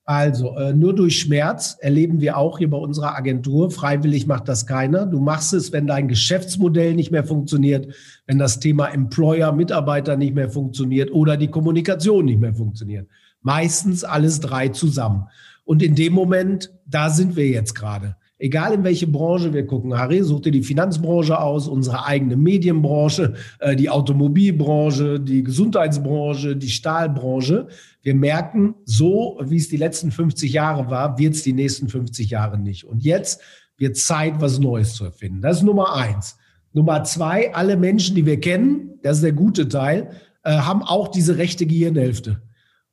Also, 0.09 0.55
äh, 0.55 0.71
nur 0.71 0.95
durch 0.95 1.19
Schmerz 1.19 1.77
erleben 1.81 2.21
wir 2.21 2.37
auch 2.37 2.59
hier 2.59 2.69
bei 2.69 2.77
unserer 2.77 3.17
Agentur. 3.17 3.71
Freiwillig 3.71 4.25
macht 4.25 4.47
das 4.47 4.65
keiner. 4.65 5.05
Du 5.05 5.19
machst 5.19 5.53
es, 5.53 5.73
wenn 5.73 5.85
dein 5.85 6.07
Geschäftsmodell 6.07 6.95
nicht 6.95 7.11
mehr 7.11 7.25
funktioniert, 7.25 7.93
wenn 8.25 8.39
das 8.39 8.61
Thema 8.61 8.87
Employer, 8.87 9.51
Mitarbeiter 9.51 10.15
nicht 10.15 10.33
mehr 10.33 10.49
funktioniert 10.49 11.11
oder 11.11 11.35
die 11.35 11.49
Kommunikation 11.49 12.23
nicht 12.23 12.39
mehr 12.39 12.53
funktioniert. 12.53 13.09
Meistens 13.41 14.05
alles 14.05 14.39
drei 14.39 14.69
zusammen. 14.69 15.27
Und 15.65 15.83
in 15.83 15.93
dem 15.93 16.13
Moment, 16.13 16.71
da 16.85 17.09
sind 17.09 17.35
wir 17.35 17.49
jetzt 17.49 17.75
gerade. 17.75 18.15
Egal 18.39 18.73
in 18.73 18.83
welche 18.83 19.07
Branche 19.07 19.51
wir 19.51 19.65
gucken, 19.65 19.97
Harry, 19.97 20.21
such 20.21 20.41
dir 20.41 20.51
die 20.51 20.61
Finanzbranche 20.61 21.39
aus, 21.39 21.67
unsere 21.67 22.05
eigene 22.05 22.37
Medienbranche, 22.37 23.33
äh, 23.59 23.75
die 23.75 23.89
Automobilbranche, 23.89 25.19
die 25.19 25.43
Gesundheitsbranche, 25.43 26.55
die 26.55 26.69
Stahlbranche. 26.69 27.67
Wir 28.07 28.15
merken, 28.15 28.75
so 28.85 29.37
wie 29.43 29.57
es 29.57 29.67
die 29.67 29.75
letzten 29.75 30.11
50 30.11 30.53
Jahre 30.53 30.89
war, 30.89 31.19
wird 31.19 31.35
es 31.35 31.43
die 31.43 31.51
nächsten 31.51 31.89
50 31.89 32.29
Jahre 32.29 32.57
nicht. 32.57 32.85
Und 32.85 33.03
jetzt 33.03 33.41
wird 33.75 33.97
Zeit, 33.97 34.39
was 34.39 34.59
Neues 34.59 34.93
zu 34.93 35.03
erfinden. 35.03 35.41
Das 35.41 35.57
ist 35.57 35.63
Nummer 35.63 35.93
eins. 35.93 36.37
Nummer 36.71 37.03
zwei, 37.03 37.53
alle 37.53 37.75
Menschen, 37.75 38.15
die 38.15 38.25
wir 38.25 38.39
kennen, 38.39 38.91
das 39.03 39.17
ist 39.17 39.23
der 39.23 39.33
gute 39.33 39.67
Teil, 39.67 40.11
äh, 40.43 40.51
haben 40.53 40.83
auch 40.83 41.09
diese 41.09 41.37
rechte 41.37 41.65
Gehirnhälfte. 41.65 42.41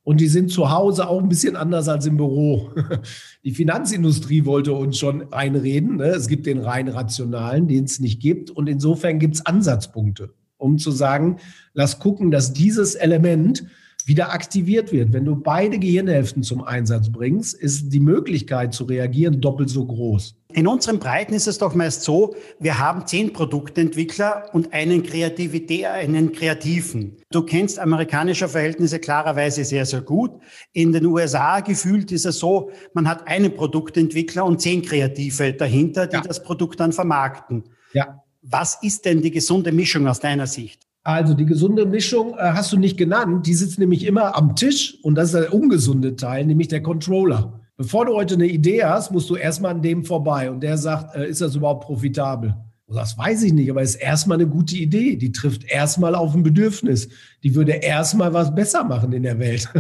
Und 0.02 0.20
die 0.20 0.26
sind 0.26 0.50
zu 0.50 0.72
Hause 0.72 1.08
auch 1.08 1.22
ein 1.22 1.28
bisschen 1.28 1.54
anders 1.54 1.86
als 1.86 2.06
im 2.06 2.16
Büro. 2.16 2.72
Die 3.44 3.52
Finanzindustrie 3.52 4.44
wollte 4.44 4.72
uns 4.72 4.98
schon 4.98 5.32
einreden. 5.32 5.98
Ne? 5.98 6.06
Es 6.06 6.26
gibt 6.26 6.44
den 6.44 6.58
rein 6.58 6.88
rationalen, 6.88 7.68
den 7.68 7.84
es 7.84 8.00
nicht 8.00 8.20
gibt. 8.20 8.50
Und 8.50 8.68
insofern 8.68 9.20
gibt 9.20 9.36
es 9.36 9.46
Ansatzpunkte, 9.46 10.34
um 10.56 10.76
zu 10.76 10.90
sagen, 10.90 11.36
lass 11.72 12.00
gucken, 12.00 12.32
dass 12.32 12.52
dieses 12.52 12.96
Element 12.96 13.64
wieder 14.06 14.32
aktiviert 14.32 14.92
wird. 14.92 15.12
Wenn 15.12 15.24
du 15.24 15.36
beide 15.36 15.78
Gehirnhälften 15.78 16.42
zum 16.42 16.62
Einsatz 16.62 17.10
bringst, 17.10 17.54
ist 17.54 17.90
die 17.90 18.00
Möglichkeit 18.00 18.74
zu 18.74 18.84
reagieren 18.84 19.40
doppelt 19.40 19.70
so 19.70 19.84
groß. 19.84 20.36
In 20.52 20.66
unseren 20.68 20.98
Breiten 20.98 21.34
ist 21.34 21.48
es 21.48 21.58
doch 21.58 21.74
meist 21.74 22.02
so, 22.02 22.36
wir 22.60 22.78
haben 22.78 23.06
zehn 23.06 23.32
Produktentwickler 23.32 24.50
und 24.52 24.72
einen 24.72 25.02
Kreativität, 25.02 25.86
einen 25.86 26.32
Kreativen. 26.32 27.16
Du 27.30 27.42
kennst 27.42 27.78
amerikanische 27.78 28.48
Verhältnisse 28.48 29.00
klarerweise 29.00 29.64
sehr, 29.64 29.86
sehr 29.86 30.02
gut. 30.02 30.30
In 30.72 30.92
den 30.92 31.06
USA 31.06 31.60
gefühlt 31.60 32.12
ist 32.12 32.26
es 32.26 32.38
so, 32.38 32.70
man 32.92 33.08
hat 33.08 33.26
einen 33.26 33.54
Produktentwickler 33.54 34.44
und 34.44 34.60
zehn 34.60 34.82
Kreative 34.82 35.54
dahinter, 35.54 36.06
die 36.06 36.16
ja. 36.16 36.22
das 36.22 36.42
Produkt 36.42 36.78
dann 36.78 36.92
vermarkten. 36.92 37.64
Ja. 37.92 38.22
Was 38.42 38.78
ist 38.82 39.06
denn 39.06 39.22
die 39.22 39.30
gesunde 39.30 39.72
Mischung 39.72 40.06
aus 40.06 40.20
deiner 40.20 40.46
Sicht? 40.46 40.83
Also 41.04 41.34
die 41.34 41.44
gesunde 41.44 41.84
Mischung 41.84 42.34
äh, 42.38 42.52
hast 42.54 42.72
du 42.72 42.78
nicht 42.78 42.96
genannt. 42.96 43.46
Die 43.46 43.54
sitzt 43.54 43.78
nämlich 43.78 44.06
immer 44.06 44.36
am 44.36 44.56
Tisch 44.56 44.98
und 45.02 45.14
das 45.16 45.26
ist 45.26 45.34
der 45.34 45.54
ungesunde 45.54 46.16
Teil, 46.16 46.46
nämlich 46.46 46.68
der 46.68 46.82
Controller. 46.82 47.60
Bevor 47.76 48.06
du 48.06 48.14
heute 48.14 48.34
eine 48.34 48.46
Idee 48.46 48.84
hast, 48.84 49.12
musst 49.12 49.28
du 49.28 49.36
erstmal 49.36 49.72
an 49.72 49.82
dem 49.82 50.04
vorbei 50.04 50.50
und 50.50 50.62
der 50.62 50.78
sagt, 50.78 51.14
äh, 51.14 51.28
ist 51.28 51.42
das 51.42 51.56
überhaupt 51.56 51.84
profitabel? 51.84 52.56
Das 52.88 53.18
weiß 53.18 53.42
ich 53.42 53.52
nicht, 53.52 53.70
aber 53.70 53.82
ist 53.82 53.96
erstmal 53.96 54.38
eine 54.38 54.48
gute 54.48 54.76
Idee. 54.76 55.16
Die 55.16 55.32
trifft 55.32 55.64
erstmal 55.64 56.14
auf 56.14 56.34
ein 56.34 56.42
Bedürfnis. 56.42 57.08
Die 57.42 57.54
würde 57.54 57.72
erstmal 57.72 58.32
was 58.32 58.54
besser 58.54 58.84
machen 58.84 59.12
in 59.12 59.22
der 59.22 59.38
Welt. 59.38 59.68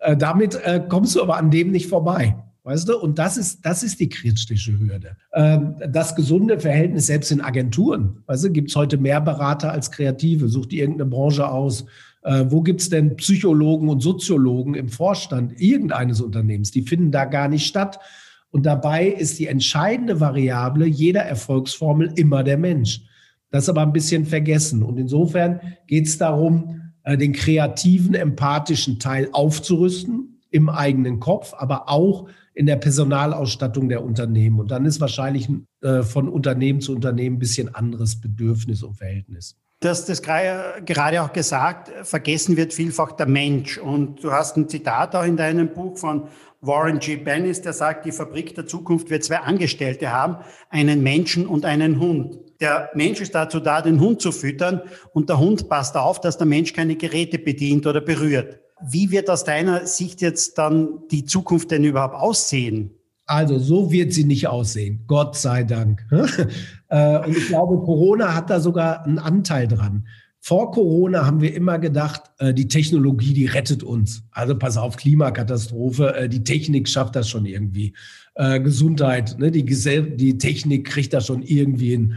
Äh, 0.00 0.16
damit 0.16 0.54
äh, 0.54 0.82
kommst 0.88 1.16
du 1.16 1.22
aber 1.22 1.36
an 1.36 1.50
dem 1.50 1.70
nicht 1.70 1.88
vorbei. 1.88 2.36
Weißt 2.64 2.88
du? 2.88 2.98
Und 2.98 3.18
das 3.18 3.36
ist, 3.36 3.64
das 3.64 3.82
ist 3.82 4.00
die 4.00 4.08
kritische 4.08 4.78
Hürde. 4.78 5.16
Ähm, 5.34 5.76
das 5.86 6.16
gesunde 6.16 6.58
Verhältnis 6.58 7.06
selbst 7.06 7.30
in 7.30 7.42
Agenturen. 7.42 8.22
Weißt 8.26 8.44
du, 8.44 8.50
gibt 8.50 8.70
es 8.70 8.76
heute 8.76 8.96
mehr 8.96 9.20
Berater 9.20 9.70
als 9.70 9.90
Kreative? 9.90 10.48
Sucht 10.48 10.72
die 10.72 10.80
irgendeine 10.80 11.10
Branche 11.10 11.46
aus? 11.46 11.84
Äh, 12.22 12.46
wo 12.48 12.62
gibt 12.62 12.80
es 12.80 12.88
denn 12.88 13.16
Psychologen 13.16 13.90
und 13.90 14.00
Soziologen 14.00 14.74
im 14.74 14.88
Vorstand 14.88 15.60
irgendeines 15.60 16.22
Unternehmens? 16.22 16.70
Die 16.70 16.82
finden 16.82 17.12
da 17.12 17.26
gar 17.26 17.48
nicht 17.48 17.66
statt. 17.66 18.00
Und 18.50 18.64
dabei 18.64 19.08
ist 19.08 19.38
die 19.38 19.46
entscheidende 19.46 20.20
Variable 20.20 20.86
jeder 20.86 21.22
Erfolgsformel 21.22 22.12
immer 22.16 22.42
der 22.44 22.56
Mensch. 22.56 23.02
Das 23.50 23.64
ist 23.64 23.68
aber 23.68 23.82
ein 23.82 23.92
bisschen 23.92 24.24
vergessen. 24.24 24.82
Und 24.82 24.96
insofern 24.96 25.60
geht 25.86 26.06
es 26.06 26.16
darum, 26.16 26.92
äh, 27.02 27.18
den 27.18 27.34
kreativen, 27.34 28.14
empathischen 28.14 28.98
Teil 28.98 29.28
aufzurüsten 29.32 30.40
im 30.50 30.70
eigenen 30.70 31.20
Kopf, 31.20 31.52
aber 31.58 31.90
auch 31.90 32.26
in 32.54 32.66
der 32.66 32.76
Personalausstattung 32.76 33.88
der 33.88 34.02
Unternehmen. 34.02 34.60
Und 34.60 34.70
dann 34.70 34.86
ist 34.86 35.00
wahrscheinlich 35.00 35.48
äh, 35.82 36.02
von 36.02 36.28
Unternehmen 36.28 36.80
zu 36.80 36.94
Unternehmen 36.94 37.36
ein 37.36 37.40
bisschen 37.40 37.74
anderes 37.74 38.20
Bedürfnis 38.20 38.82
und 38.82 38.94
Verhältnis. 38.94 39.56
Du 39.80 39.88
hast 39.90 40.08
das 40.08 40.22
gerade 40.22 41.22
auch 41.22 41.32
gesagt, 41.32 41.90
vergessen 42.06 42.56
wird 42.56 42.72
vielfach 42.72 43.12
der 43.12 43.26
Mensch. 43.26 43.76
Und 43.76 44.22
du 44.24 44.32
hast 44.32 44.56
ein 44.56 44.68
Zitat 44.68 45.14
auch 45.14 45.24
in 45.24 45.36
deinem 45.36 45.74
Buch 45.74 45.98
von 45.98 46.28
Warren 46.62 47.00
G. 47.00 47.16
Bennis, 47.16 47.60
der 47.60 47.74
sagt, 47.74 48.06
die 48.06 48.12
Fabrik 48.12 48.54
der 48.54 48.66
Zukunft 48.66 49.10
wird 49.10 49.24
zwei 49.24 49.38
Angestellte 49.38 50.10
haben, 50.10 50.38
einen 50.70 51.02
Menschen 51.02 51.46
und 51.46 51.66
einen 51.66 52.00
Hund. 52.00 52.38
Der 52.60 52.88
Mensch 52.94 53.20
ist 53.20 53.34
dazu 53.34 53.60
da, 53.60 53.82
den 53.82 54.00
Hund 54.00 54.22
zu 54.22 54.32
füttern 54.32 54.80
und 55.12 55.28
der 55.28 55.38
Hund 55.38 55.68
passt 55.68 55.96
auf, 55.96 56.20
dass 56.20 56.38
der 56.38 56.46
Mensch 56.46 56.72
keine 56.72 56.96
Geräte 56.96 57.38
bedient 57.38 57.86
oder 57.86 58.00
berührt. 58.00 58.60
Wie 58.82 59.10
wird 59.10 59.30
aus 59.30 59.44
deiner 59.44 59.86
Sicht 59.86 60.20
jetzt 60.20 60.58
dann 60.58 61.06
die 61.10 61.24
Zukunft 61.24 61.70
denn 61.70 61.84
überhaupt 61.84 62.14
aussehen? 62.14 62.90
Also 63.26 63.58
so 63.58 63.90
wird 63.90 64.12
sie 64.12 64.24
nicht 64.24 64.48
aussehen, 64.48 65.04
Gott 65.06 65.36
sei 65.36 65.64
Dank. 65.64 66.06
Äh, 66.90 67.26
und 67.26 67.36
ich 67.36 67.48
glaube, 67.48 67.82
Corona 67.84 68.34
hat 68.34 68.50
da 68.50 68.60
sogar 68.60 69.04
einen 69.04 69.18
Anteil 69.18 69.66
dran. 69.66 70.06
Vor 70.38 70.70
Corona 70.70 71.26
haben 71.26 71.40
wir 71.40 71.52
immer 71.52 71.80
gedacht, 71.80 72.30
äh, 72.38 72.54
die 72.54 72.68
Technologie, 72.68 73.32
die 73.32 73.46
rettet 73.46 73.82
uns. 73.82 74.22
Also 74.30 74.56
pass 74.56 74.76
auf, 74.76 74.96
Klimakatastrophe, 74.96 76.14
äh, 76.14 76.28
die 76.28 76.44
Technik 76.44 76.88
schafft 76.88 77.16
das 77.16 77.28
schon 77.28 77.46
irgendwie. 77.46 77.94
Gesundheit, 78.36 79.38
ne, 79.38 79.52
die, 79.52 79.64
die 79.64 80.38
Technik 80.38 80.88
kriegt 80.88 81.12
das 81.12 81.26
schon 81.26 81.42
irgendwie 81.42 81.90
hin. 81.90 82.16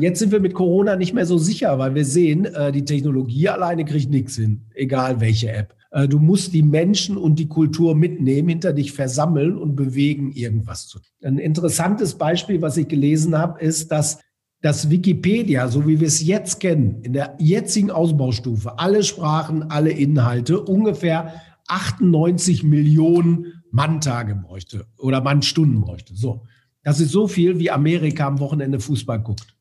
Jetzt 0.00 0.20
sind 0.20 0.30
wir 0.30 0.40
mit 0.40 0.54
Corona 0.54 0.94
nicht 0.94 1.14
mehr 1.14 1.26
so 1.26 1.36
sicher, 1.36 1.78
weil 1.78 1.94
wir 1.94 2.04
sehen, 2.04 2.46
die 2.74 2.84
Technologie 2.84 3.48
alleine 3.48 3.84
kriegt 3.84 4.08
nichts 4.10 4.36
hin, 4.36 4.66
egal 4.74 5.20
welche 5.20 5.50
App. 5.50 5.74
Du 6.08 6.18
musst 6.18 6.54
die 6.54 6.62
Menschen 6.62 7.16
und 7.16 7.38
die 7.38 7.48
Kultur 7.48 7.96
mitnehmen, 7.96 8.50
hinter 8.50 8.72
dich 8.72 8.92
versammeln 8.92 9.56
und 9.56 9.74
bewegen, 9.74 10.30
irgendwas 10.32 10.86
zu. 10.86 11.00
Ein 11.24 11.38
interessantes 11.38 12.14
Beispiel, 12.14 12.62
was 12.62 12.76
ich 12.76 12.88
gelesen 12.88 13.36
habe, 13.36 13.60
ist, 13.60 13.90
dass 13.90 14.20
dass 14.60 14.90
Wikipedia, 14.90 15.68
so 15.68 15.86
wie 15.86 16.00
wir 16.00 16.08
es 16.08 16.24
jetzt 16.24 16.58
kennen, 16.60 17.02
in 17.02 17.12
der 17.12 17.36
jetzigen 17.38 17.90
Ausbaustufe, 17.90 18.78
alle 18.78 19.04
Sprachen, 19.04 19.70
alle 19.70 19.90
Inhalte, 19.90 20.60
ungefähr 20.60 21.40
98 21.68 22.64
Millionen 22.64 23.62
Manntage 23.70 24.34
bräuchte 24.34 24.86
oder 24.98 25.20
Mannstunden 25.20 25.80
bräuchte. 25.80 26.14
So. 26.14 26.44
Das 26.82 27.00
ist 27.00 27.10
so 27.10 27.26
viel, 27.28 27.58
wie 27.58 27.70
Amerika 27.70 28.26
am 28.26 28.40
Wochenende 28.40 28.80
Fußball 28.80 29.20
guckt. 29.20 29.54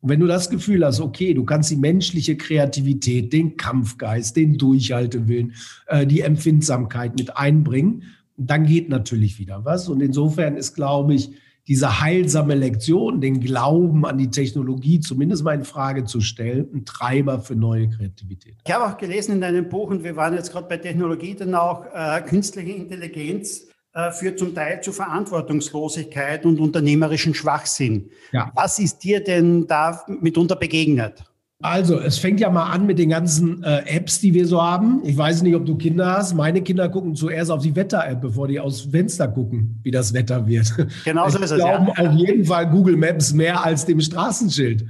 Und 0.00 0.10
wenn 0.10 0.20
du 0.20 0.26
das 0.26 0.50
Gefühl 0.50 0.84
hast, 0.84 1.00
okay, 1.00 1.34
du 1.34 1.44
kannst 1.44 1.70
die 1.70 1.76
menschliche 1.76 2.36
Kreativität, 2.36 3.32
den 3.32 3.56
Kampfgeist, 3.56 4.36
den 4.36 4.58
Durchhaltewillen, 4.58 5.54
äh, 5.86 6.06
die 6.06 6.20
Empfindsamkeit 6.20 7.16
mit 7.18 7.36
einbringen, 7.36 8.04
dann 8.36 8.66
geht 8.66 8.88
natürlich 8.88 9.38
wieder 9.38 9.64
was. 9.64 9.88
Und 9.88 10.00
insofern 10.00 10.56
ist, 10.56 10.74
glaube 10.74 11.14
ich, 11.14 11.30
diese 11.66 12.00
heilsame 12.00 12.54
Lektion, 12.54 13.20
den 13.20 13.40
Glauben 13.40 14.06
an 14.06 14.18
die 14.18 14.30
Technologie 14.30 15.00
zumindest 15.00 15.42
mal 15.42 15.54
in 15.54 15.64
Frage 15.64 16.04
zu 16.04 16.20
stellen, 16.20 16.68
ein 16.72 16.84
Treiber 16.84 17.40
für 17.40 17.56
neue 17.56 17.88
Kreativität. 17.88 18.54
Ich 18.64 18.72
habe 18.72 18.86
auch 18.86 18.96
gelesen 18.96 19.32
in 19.32 19.40
deinem 19.40 19.68
Buch, 19.68 19.90
und 19.90 20.04
wir 20.04 20.14
waren 20.14 20.34
jetzt 20.34 20.52
gerade 20.52 20.68
bei 20.68 20.76
Technologie, 20.76 21.34
dann 21.34 21.54
auch 21.54 21.84
äh, 21.92 22.20
künstliche 22.22 22.70
Intelligenz 22.70 23.66
führt 24.12 24.38
zum 24.38 24.54
Teil 24.54 24.82
zu 24.82 24.92
Verantwortungslosigkeit 24.92 26.44
und 26.44 26.60
unternehmerischen 26.60 27.34
Schwachsinn. 27.34 28.10
Ja. 28.32 28.52
Was 28.54 28.78
ist 28.78 28.98
dir 28.98 29.22
denn 29.22 29.66
da 29.66 30.02
mitunter 30.20 30.56
begegnet? 30.56 31.24
Also, 31.62 31.98
es 31.98 32.18
fängt 32.18 32.38
ja 32.40 32.50
mal 32.50 32.70
an 32.70 32.84
mit 32.84 32.98
den 32.98 33.08
ganzen 33.08 33.62
äh, 33.62 33.78
Apps, 33.86 34.20
die 34.20 34.34
wir 34.34 34.46
so 34.46 34.62
haben. 34.62 35.00
Ich 35.04 35.16
weiß 35.16 35.40
nicht, 35.42 35.54
ob 35.54 35.64
du 35.64 35.76
Kinder 35.76 36.12
hast. 36.12 36.34
Meine 36.34 36.60
Kinder 36.60 36.90
gucken 36.90 37.14
zuerst 37.14 37.50
auf 37.50 37.62
die 37.62 37.74
Wetter-App, 37.74 38.20
bevor 38.20 38.46
die 38.46 38.60
aus 38.60 38.82
Fenster 38.82 39.26
gucken, 39.26 39.80
wie 39.82 39.90
das 39.90 40.12
Wetter 40.12 40.46
wird. 40.46 40.70
Genau 41.06 41.28
so 41.30 41.38
ist 41.38 41.50
es. 41.50 41.56
Glauben 41.56 41.88
ja. 41.96 42.08
auf 42.08 42.12
jeden 42.14 42.44
Fall 42.44 42.68
Google 42.68 42.98
Maps 42.98 43.32
mehr 43.32 43.64
als 43.64 43.86
dem 43.86 44.02
Straßenschild. 44.02 44.84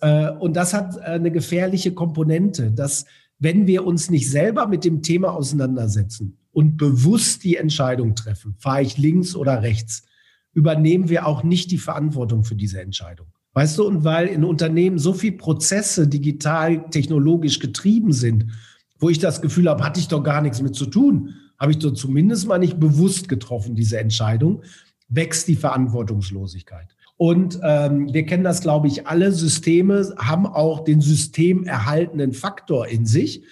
Äh, 0.00 0.30
und 0.32 0.56
das 0.56 0.74
hat 0.74 0.96
äh, 0.96 1.02
eine 1.02 1.30
gefährliche 1.30 1.94
Komponente, 1.94 2.72
dass 2.72 3.04
wenn 3.38 3.68
wir 3.68 3.86
uns 3.86 4.10
nicht 4.10 4.28
selber 4.28 4.66
mit 4.66 4.84
dem 4.84 5.02
Thema 5.02 5.32
auseinandersetzen 5.32 6.39
und 6.52 6.76
bewusst 6.76 7.44
die 7.44 7.56
Entscheidung 7.56 8.14
treffen, 8.14 8.54
fahre 8.58 8.82
ich 8.82 8.98
links 8.98 9.34
oder 9.34 9.62
rechts, 9.62 10.02
übernehmen 10.52 11.08
wir 11.08 11.26
auch 11.26 11.42
nicht 11.42 11.70
die 11.70 11.78
Verantwortung 11.78 12.44
für 12.44 12.56
diese 12.56 12.80
Entscheidung. 12.80 13.28
Weißt 13.52 13.78
du, 13.78 13.86
und 13.86 14.04
weil 14.04 14.28
in 14.28 14.44
Unternehmen 14.44 14.98
so 14.98 15.12
viele 15.12 15.36
Prozesse 15.36 16.06
digital, 16.06 16.88
technologisch 16.90 17.58
getrieben 17.58 18.12
sind, 18.12 18.46
wo 18.98 19.08
ich 19.08 19.18
das 19.18 19.42
Gefühl 19.42 19.68
habe, 19.68 19.82
hatte 19.84 19.98
ich 19.98 20.08
doch 20.08 20.22
gar 20.22 20.40
nichts 20.40 20.62
mit 20.62 20.74
zu 20.74 20.86
tun, 20.86 21.34
habe 21.58 21.72
ich 21.72 21.78
doch 21.78 21.92
zumindest 21.92 22.46
mal 22.46 22.58
nicht 22.58 22.78
bewusst 22.78 23.28
getroffen, 23.28 23.74
diese 23.74 23.98
Entscheidung, 23.98 24.62
wächst 25.08 25.48
die 25.48 25.56
Verantwortungslosigkeit. 25.56 26.96
Und 27.16 27.60
ähm, 27.62 28.12
wir 28.14 28.24
kennen 28.24 28.44
das, 28.44 28.62
glaube 28.62 28.86
ich, 28.86 29.06
alle 29.06 29.32
Systeme 29.32 30.14
haben 30.16 30.46
auch 30.46 30.84
den 30.84 31.02
systemerhaltenden 31.02 32.32
Faktor 32.32 32.86
in 32.86 33.04
sich. 33.04 33.42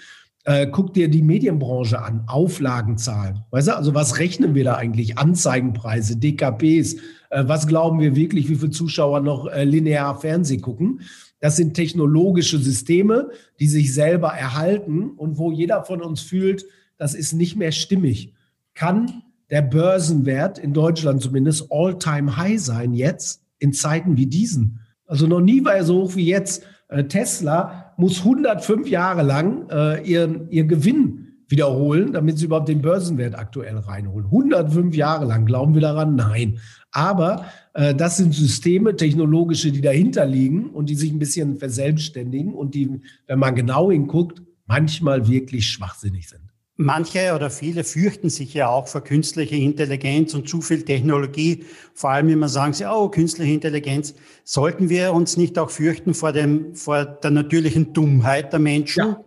Äh, 0.48 0.68
guck 0.68 0.94
dir 0.94 1.10
die 1.10 1.20
Medienbranche 1.20 2.00
an, 2.00 2.24
Auflagenzahlen. 2.26 3.44
Weißt 3.50 3.68
du, 3.68 3.76
also 3.76 3.92
was 3.92 4.18
rechnen 4.18 4.54
wir 4.54 4.64
da 4.64 4.76
eigentlich? 4.76 5.18
Anzeigenpreise, 5.18 6.16
DKPs, 6.16 6.94
äh, 7.28 7.44
was 7.44 7.66
glauben 7.66 8.00
wir 8.00 8.16
wirklich, 8.16 8.48
wie 8.48 8.54
viele 8.54 8.70
Zuschauer 8.70 9.20
noch 9.20 9.46
äh, 9.46 9.64
linear 9.64 10.18
Fernsehen 10.18 10.62
gucken. 10.62 11.02
Das 11.40 11.56
sind 11.56 11.74
technologische 11.74 12.56
Systeme, 12.56 13.28
die 13.60 13.68
sich 13.68 13.92
selber 13.92 14.28
erhalten 14.28 15.10
und 15.10 15.36
wo 15.36 15.52
jeder 15.52 15.84
von 15.84 16.00
uns 16.00 16.22
fühlt, 16.22 16.64
das 16.96 17.14
ist 17.14 17.34
nicht 17.34 17.56
mehr 17.56 17.70
stimmig. 17.70 18.32
Kann 18.72 19.24
der 19.50 19.60
Börsenwert 19.60 20.58
in 20.58 20.72
Deutschland 20.72 21.20
zumindest 21.20 21.66
all-time 21.70 22.38
high 22.38 22.58
sein 22.58 22.94
jetzt 22.94 23.42
in 23.58 23.74
Zeiten 23.74 24.16
wie 24.16 24.24
diesen? 24.24 24.80
Also 25.04 25.26
noch 25.26 25.40
nie 25.40 25.62
war 25.62 25.74
er 25.74 25.84
so 25.84 26.04
hoch 26.04 26.16
wie 26.16 26.26
jetzt. 26.26 26.62
Äh, 26.88 27.04
Tesla 27.04 27.87
muss 27.98 28.20
105 28.20 28.88
Jahre 28.88 29.22
lang 29.22 29.68
äh, 29.70 30.02
ihren, 30.08 30.48
ihr 30.50 30.64
Gewinn 30.64 31.42
wiederholen, 31.48 32.12
damit 32.12 32.38
sie 32.38 32.44
überhaupt 32.44 32.68
den 32.68 32.80
Börsenwert 32.80 33.36
aktuell 33.36 33.76
reinholen. 33.76 34.26
105 34.26 34.94
Jahre 34.94 35.24
lang. 35.24 35.46
Glauben 35.46 35.74
wir 35.74 35.80
daran? 35.80 36.14
Nein. 36.14 36.60
Aber 36.92 37.46
äh, 37.74 37.94
das 37.94 38.16
sind 38.16 38.34
Systeme, 38.34 38.94
technologische, 38.94 39.72
die 39.72 39.80
dahinter 39.80 40.26
liegen 40.26 40.70
und 40.70 40.88
die 40.88 40.94
sich 40.94 41.10
ein 41.10 41.18
bisschen 41.18 41.56
verselbstständigen 41.56 42.54
und 42.54 42.74
die, 42.74 43.00
wenn 43.26 43.38
man 43.40 43.56
genau 43.56 43.90
hinguckt, 43.90 44.42
manchmal 44.66 45.26
wirklich 45.26 45.66
schwachsinnig 45.66 46.28
sind. 46.28 46.47
Manche 46.80 47.34
oder 47.34 47.50
viele 47.50 47.82
fürchten 47.82 48.30
sich 48.30 48.54
ja 48.54 48.68
auch 48.68 48.86
vor 48.86 49.00
künstlicher 49.00 49.56
Intelligenz 49.56 50.32
und 50.34 50.48
zu 50.48 50.60
viel 50.60 50.84
Technologie. 50.84 51.64
Vor 51.92 52.10
allem 52.10 52.28
immer 52.28 52.48
sagen 52.48 52.72
sie, 52.72 52.88
oh, 52.88 53.08
künstliche 53.08 53.52
Intelligenz. 53.52 54.14
Sollten 54.44 54.88
wir 54.88 55.12
uns 55.12 55.36
nicht 55.36 55.58
auch 55.58 55.70
fürchten 55.70 56.14
vor 56.14 56.30
dem, 56.30 56.76
vor 56.76 57.04
der 57.04 57.32
natürlichen 57.32 57.92
Dummheit 57.92 58.52
der 58.52 58.60
Menschen? 58.60 59.04
Ja. 59.04 59.24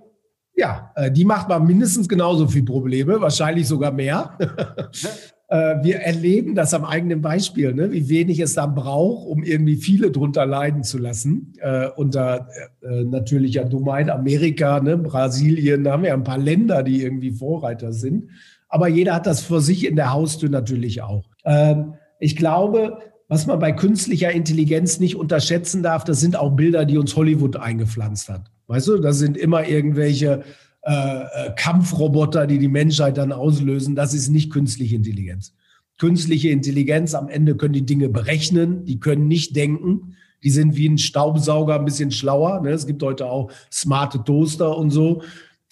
Ja, 0.53 0.91
äh, 0.95 1.11
die 1.11 1.25
macht 1.25 1.49
mal 1.49 1.59
mindestens 1.59 2.07
genauso 2.07 2.47
viel 2.47 2.63
Probleme, 2.63 3.19
wahrscheinlich 3.19 3.67
sogar 3.67 3.91
mehr. 3.91 4.37
Äh, 5.51 5.83
wir 5.83 5.97
erleben 5.97 6.55
das 6.55 6.73
am 6.73 6.85
eigenen 6.85 7.21
Beispiel, 7.21 7.73
ne? 7.73 7.91
wie 7.91 8.07
wenig 8.07 8.39
es 8.39 8.53
dann 8.53 8.73
braucht, 8.73 9.27
um 9.27 9.43
irgendwie 9.43 9.75
viele 9.75 10.09
drunter 10.09 10.45
leiden 10.45 10.83
zu 10.83 10.97
lassen. 10.97 11.51
Äh, 11.59 11.89
unter 11.97 12.47
äh, 12.81 13.03
natürlicher 13.03 13.65
Dummheit. 13.65 14.09
Amerika, 14.09 14.79
ne? 14.79 14.97
Brasilien, 14.97 15.83
da 15.83 15.91
haben 15.91 16.03
wir 16.03 16.13
ein 16.13 16.23
paar 16.23 16.37
Länder, 16.37 16.83
die 16.83 17.03
irgendwie 17.03 17.31
Vorreiter 17.31 17.91
sind. 17.91 18.29
Aber 18.69 18.87
jeder 18.87 19.13
hat 19.13 19.27
das 19.27 19.41
vor 19.41 19.59
sich 19.59 19.85
in 19.85 19.97
der 19.97 20.13
Haustür 20.13 20.47
natürlich 20.47 21.01
auch. 21.01 21.25
Ähm, 21.43 21.95
ich 22.21 22.37
glaube, 22.37 22.99
was 23.27 23.45
man 23.45 23.59
bei 23.59 23.73
künstlicher 23.73 24.31
Intelligenz 24.31 25.01
nicht 25.01 25.17
unterschätzen 25.17 25.83
darf, 25.83 26.05
das 26.05 26.21
sind 26.21 26.37
auch 26.37 26.51
Bilder, 26.51 26.85
die 26.85 26.97
uns 26.97 27.17
Hollywood 27.17 27.57
eingepflanzt 27.57 28.29
hat. 28.29 28.49
Weißt 28.67 28.87
du, 28.87 28.99
das 28.99 29.19
sind 29.19 29.35
immer 29.35 29.67
irgendwelche 29.67 30.43
äh, 30.83 30.91
äh, 30.93 31.51
Kampfroboter, 31.55 32.47
die 32.47 32.57
die 32.57 32.67
Menschheit 32.67 33.17
dann 33.17 33.31
auslösen. 33.31 33.95
Das 33.95 34.13
ist 34.15 34.29
nicht 34.29 34.51
künstliche 34.51 34.95
Intelligenz. 34.95 35.53
Künstliche 35.99 36.49
Intelligenz, 36.49 37.13
am 37.13 37.29
Ende 37.29 37.55
können 37.55 37.73
die 37.73 37.85
Dinge 37.85 38.09
berechnen, 38.09 38.85
die 38.85 38.99
können 38.99 39.27
nicht 39.27 39.55
denken. 39.55 40.15
Die 40.43 40.49
sind 40.49 40.75
wie 40.75 40.89
ein 40.89 40.97
Staubsauger 40.97 41.75
ein 41.75 41.85
bisschen 41.85 42.09
schlauer. 42.09 42.61
Ne? 42.61 42.71
Es 42.71 42.87
gibt 42.87 43.03
heute 43.03 43.27
auch 43.27 43.51
smarte 43.71 44.23
Toaster 44.23 44.75
und 44.75 44.89
so. 44.89 45.21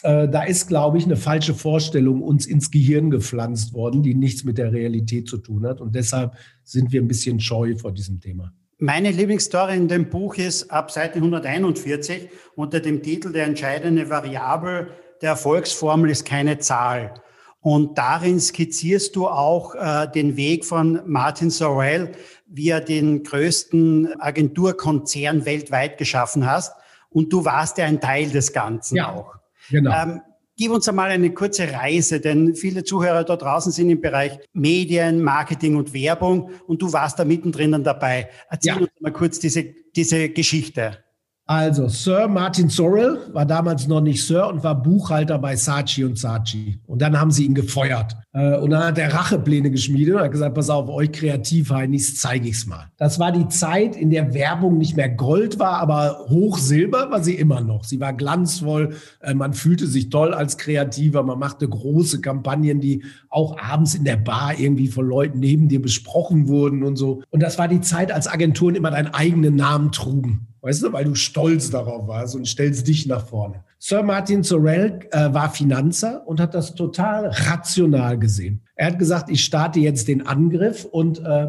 Äh, 0.04 0.30
da 0.30 0.44
ist, 0.44 0.68
glaube 0.68 1.00
ich, 1.00 1.06
eine 1.06 1.18
falsche 1.18 1.56
Vorstellung 1.56 2.22
uns 2.22 2.46
ins 2.46 2.70
Gehirn 2.70 3.10
gepflanzt 3.10 3.74
worden, 3.74 4.04
die 4.04 4.14
nichts 4.14 4.44
mit 4.44 4.60
der 4.60 4.72
Realität 4.72 5.28
zu 5.28 5.38
tun 5.38 5.66
hat. 5.66 5.82
Und 5.82 5.96
deshalb 5.96 6.36
sind 6.64 6.92
wir 6.92 7.02
ein 7.02 7.08
bisschen 7.08 7.40
scheu 7.40 7.76
vor 7.76 7.92
diesem 7.92 8.20
Thema. 8.20 8.54
Meine 8.82 9.12
Lieblingsstory 9.12 9.76
in 9.76 9.90
dem 9.90 10.10
Buch 10.10 10.36
ist 10.36 10.72
ab 10.72 10.90
Seite 10.90 11.16
141 11.16 12.30
unter 12.56 12.80
dem 12.80 13.04
Titel 13.04 13.34
Der 13.34 13.44
entscheidende 13.44 14.10
Variable 14.10 14.88
der 15.22 15.32
Erfolgsformel 15.32 16.10
ist 16.10 16.26
keine 16.26 16.60
Zahl. 16.60 17.14
Und 17.60 17.98
darin 17.98 18.40
skizzierst 18.40 19.18
du 19.18 19.28
auch 19.28 19.76
äh, 19.76 20.08
den 20.10 20.38
Weg 20.38 20.64
von 20.64 21.02
Martin 21.06 21.50
Sorrell, 21.50 22.14
wie 22.48 22.70
er 22.70 22.80
den 22.80 23.24
größten 23.24 24.18
Agenturkonzern 24.22 25.46
weltweit 25.46 25.98
geschaffen 25.98 26.50
hast. 26.50 26.74
Und 27.10 27.34
du 27.34 27.44
warst 27.44 27.80
ja 27.80 27.86
ein 27.86 28.00
Teil 28.00 28.30
des 28.30 28.54
Ganzen 28.54 28.96
ja, 28.96 29.14
auch. 29.14 29.36
Genau. 29.70 29.92
Ähm, 29.92 30.22
gib 30.60 30.74
uns 30.74 30.90
einmal 30.90 31.10
eine 31.10 31.34
kurze 31.34 31.72
Reise, 31.72 32.20
denn 32.20 32.54
viele 32.54 32.84
Zuhörer 32.84 33.24
da 33.24 33.38
draußen 33.38 33.72
sind 33.72 33.90
im 33.90 34.02
Bereich 34.02 34.38
Medien, 34.52 35.24
Marketing 35.24 35.78
und 35.78 35.94
Werbung 35.94 36.52
und 36.68 36.82
du 36.82 36.92
warst 36.92 37.18
da 37.18 37.24
mittendrin 37.24 37.72
dann 37.72 37.86
dabei. 37.86 38.30
Erzähl 38.50 38.74
ja. 38.74 38.82
uns 38.82 38.92
mal 39.00 39.14
kurz 39.14 39.40
diese, 39.40 39.64
diese 39.96 40.28
Geschichte. 40.28 41.02
Also, 41.50 41.88
Sir 41.88 42.28
Martin 42.28 42.70
Sorrell 42.70 43.18
war 43.34 43.44
damals 43.44 43.88
noch 43.88 44.02
nicht 44.02 44.24
Sir 44.24 44.48
und 44.48 44.64
war 44.64 44.80
Buchhalter 44.80 45.40
bei 45.40 45.56
Saatchi 45.56 46.06
und 46.06 46.16
Saatchi. 46.16 46.80
Und 46.86 47.02
dann 47.02 47.20
haben 47.20 47.32
sie 47.32 47.44
ihn 47.44 47.56
gefeuert. 47.56 48.16
Äh, 48.34 48.56
und 48.58 48.70
dann 48.70 48.84
hat 48.84 49.00
er 49.00 49.12
Rachepläne 49.12 49.72
geschmiedet 49.72 50.14
und 50.14 50.22
hat 50.22 50.32
gesagt, 50.32 50.54
pass 50.54 50.70
auf, 50.70 50.90
euch 50.90 51.12
Kreativheinis 51.12 52.20
zeige 52.20 52.50
ich's 52.50 52.68
mal. 52.68 52.92
Das 52.98 53.18
war 53.18 53.32
die 53.32 53.48
Zeit, 53.48 53.96
in 53.96 54.12
der 54.12 54.36
Werbung 54.36 54.78
nicht 54.78 54.96
mehr 54.96 55.10
Gold 55.10 55.58
war, 55.58 55.80
aber 55.80 56.28
Hochsilber 56.30 57.10
war 57.10 57.24
sie 57.24 57.34
immer 57.34 57.62
noch. 57.62 57.84
Sie 57.84 58.00
war 58.00 58.14
glanzvoll, 58.14 58.94
äh, 59.22 59.34
man 59.34 59.54
fühlte 59.54 59.88
sich 59.88 60.12
toll 60.12 60.36
als 60.36 60.60
Kreativer, 60.60 61.24
man 61.24 61.40
machte 61.40 61.68
große 61.68 62.22
Kampagnen, 62.22 62.80
die 62.80 63.06
auch 63.28 63.58
abends 63.58 63.96
in 63.96 64.04
der 64.04 64.18
Bar 64.18 64.60
irgendwie 64.60 64.90
von 64.90 65.08
Leuten 65.08 65.40
neben 65.40 65.68
dir 65.68 65.82
besprochen 65.82 66.48
wurden 66.48 66.84
und 66.84 66.96
so. 66.96 67.24
Und 67.32 67.42
das 67.42 67.58
war 67.58 67.68
die 67.68 67.82
Zeit, 67.82 68.12
als 68.12 68.28
Agenturen 68.28 68.76
immer 68.76 68.92
deinen 68.92 69.16
eigenen 69.16 69.56
Namen 69.56 69.92
trugen. 69.92 70.46
Weißt 70.62 70.84
du, 70.84 70.92
weil 70.92 71.06
du 71.06 71.16
stolz 71.16 71.70
darauf 71.70 72.08
warst 72.08 72.36
und 72.36 72.48
stellst 72.48 72.88
dich 72.88 73.06
nach 73.06 73.26
vorne. 73.26 73.64
Sir 73.78 74.04
Martin 74.04 74.44
Sorrell 74.44 75.00
äh, 75.12 75.34
war 75.34 75.50
Finanzer 75.52 76.28
und 76.28 76.40
hat 76.40 76.54
das 76.54 76.76
total 76.76 77.28
rational 77.28 78.20
gesehen. 78.20 78.62
Er 78.76 78.88
hat 78.88 79.00
gesagt, 79.00 79.30
ich 79.30 79.44
starte 79.44 79.80
jetzt 79.80 80.08
den 80.10 80.28
Angriff 80.28 80.84
und 80.86 81.20
äh, 81.20 81.48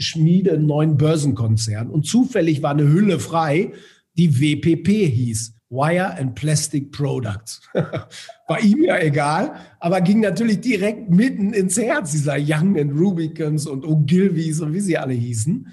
schmiede 0.00 0.54
einen 0.54 0.66
neuen 0.66 0.96
Börsenkonzern. 0.96 1.90
Und 1.90 2.06
zufällig 2.06 2.62
war 2.62 2.70
eine 2.70 2.84
Hülle 2.88 3.18
frei, 3.18 3.72
die 4.16 4.40
WPP 4.40 5.06
hieß. 5.06 5.52
Wire 5.68 6.16
and 6.16 6.34
Plastic 6.34 6.92
Products. 6.92 7.60
War 7.74 8.60
ihm 8.62 8.84
ja 8.84 9.00
egal, 9.00 9.56
aber 9.80 10.00
ging 10.00 10.20
natürlich 10.20 10.60
direkt 10.60 11.10
mitten 11.10 11.52
ins 11.52 11.76
Herz 11.76 12.12
dieser 12.12 12.36
Young 12.38 12.78
and 12.78 12.92
Rubicons 12.92 13.66
und 13.66 13.84
Ogilvies 13.84 14.60
und 14.60 14.72
wie 14.72 14.80
sie 14.80 14.96
alle 14.96 15.14
hießen. 15.14 15.66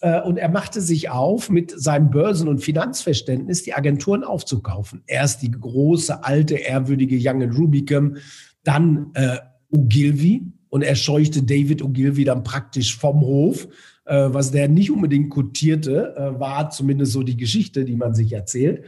Äh, 0.00 0.20
und 0.22 0.36
er 0.36 0.48
machte 0.48 0.80
sich 0.80 1.10
auf, 1.10 1.50
mit 1.50 1.72
seinem 1.76 2.10
Börsen- 2.10 2.48
und 2.48 2.58
Finanzverständnis 2.58 3.62
die 3.62 3.74
Agenturen 3.74 4.24
aufzukaufen. 4.24 5.02
Erst 5.06 5.42
die 5.42 5.50
große, 5.50 6.24
alte, 6.24 6.56
ehrwürdige 6.56 7.18
Young 7.20 7.42
Rubicam, 7.50 8.16
dann 8.62 9.10
äh, 9.14 9.38
Ogilvy. 9.70 10.52
Und 10.68 10.82
er 10.82 10.96
scheuchte 10.96 11.42
David 11.42 11.82
Ogilvy 11.82 12.24
dann 12.24 12.42
praktisch 12.42 12.96
vom 12.96 13.20
Hof. 13.20 13.68
Äh, 14.06 14.28
was 14.32 14.50
der 14.50 14.68
nicht 14.68 14.90
unbedingt 14.90 15.30
kotierte, 15.30 16.14
äh, 16.16 16.38
war 16.38 16.70
zumindest 16.70 17.12
so 17.12 17.22
die 17.22 17.36
Geschichte, 17.36 17.84
die 17.84 17.96
man 17.96 18.14
sich 18.14 18.32
erzählt. 18.32 18.84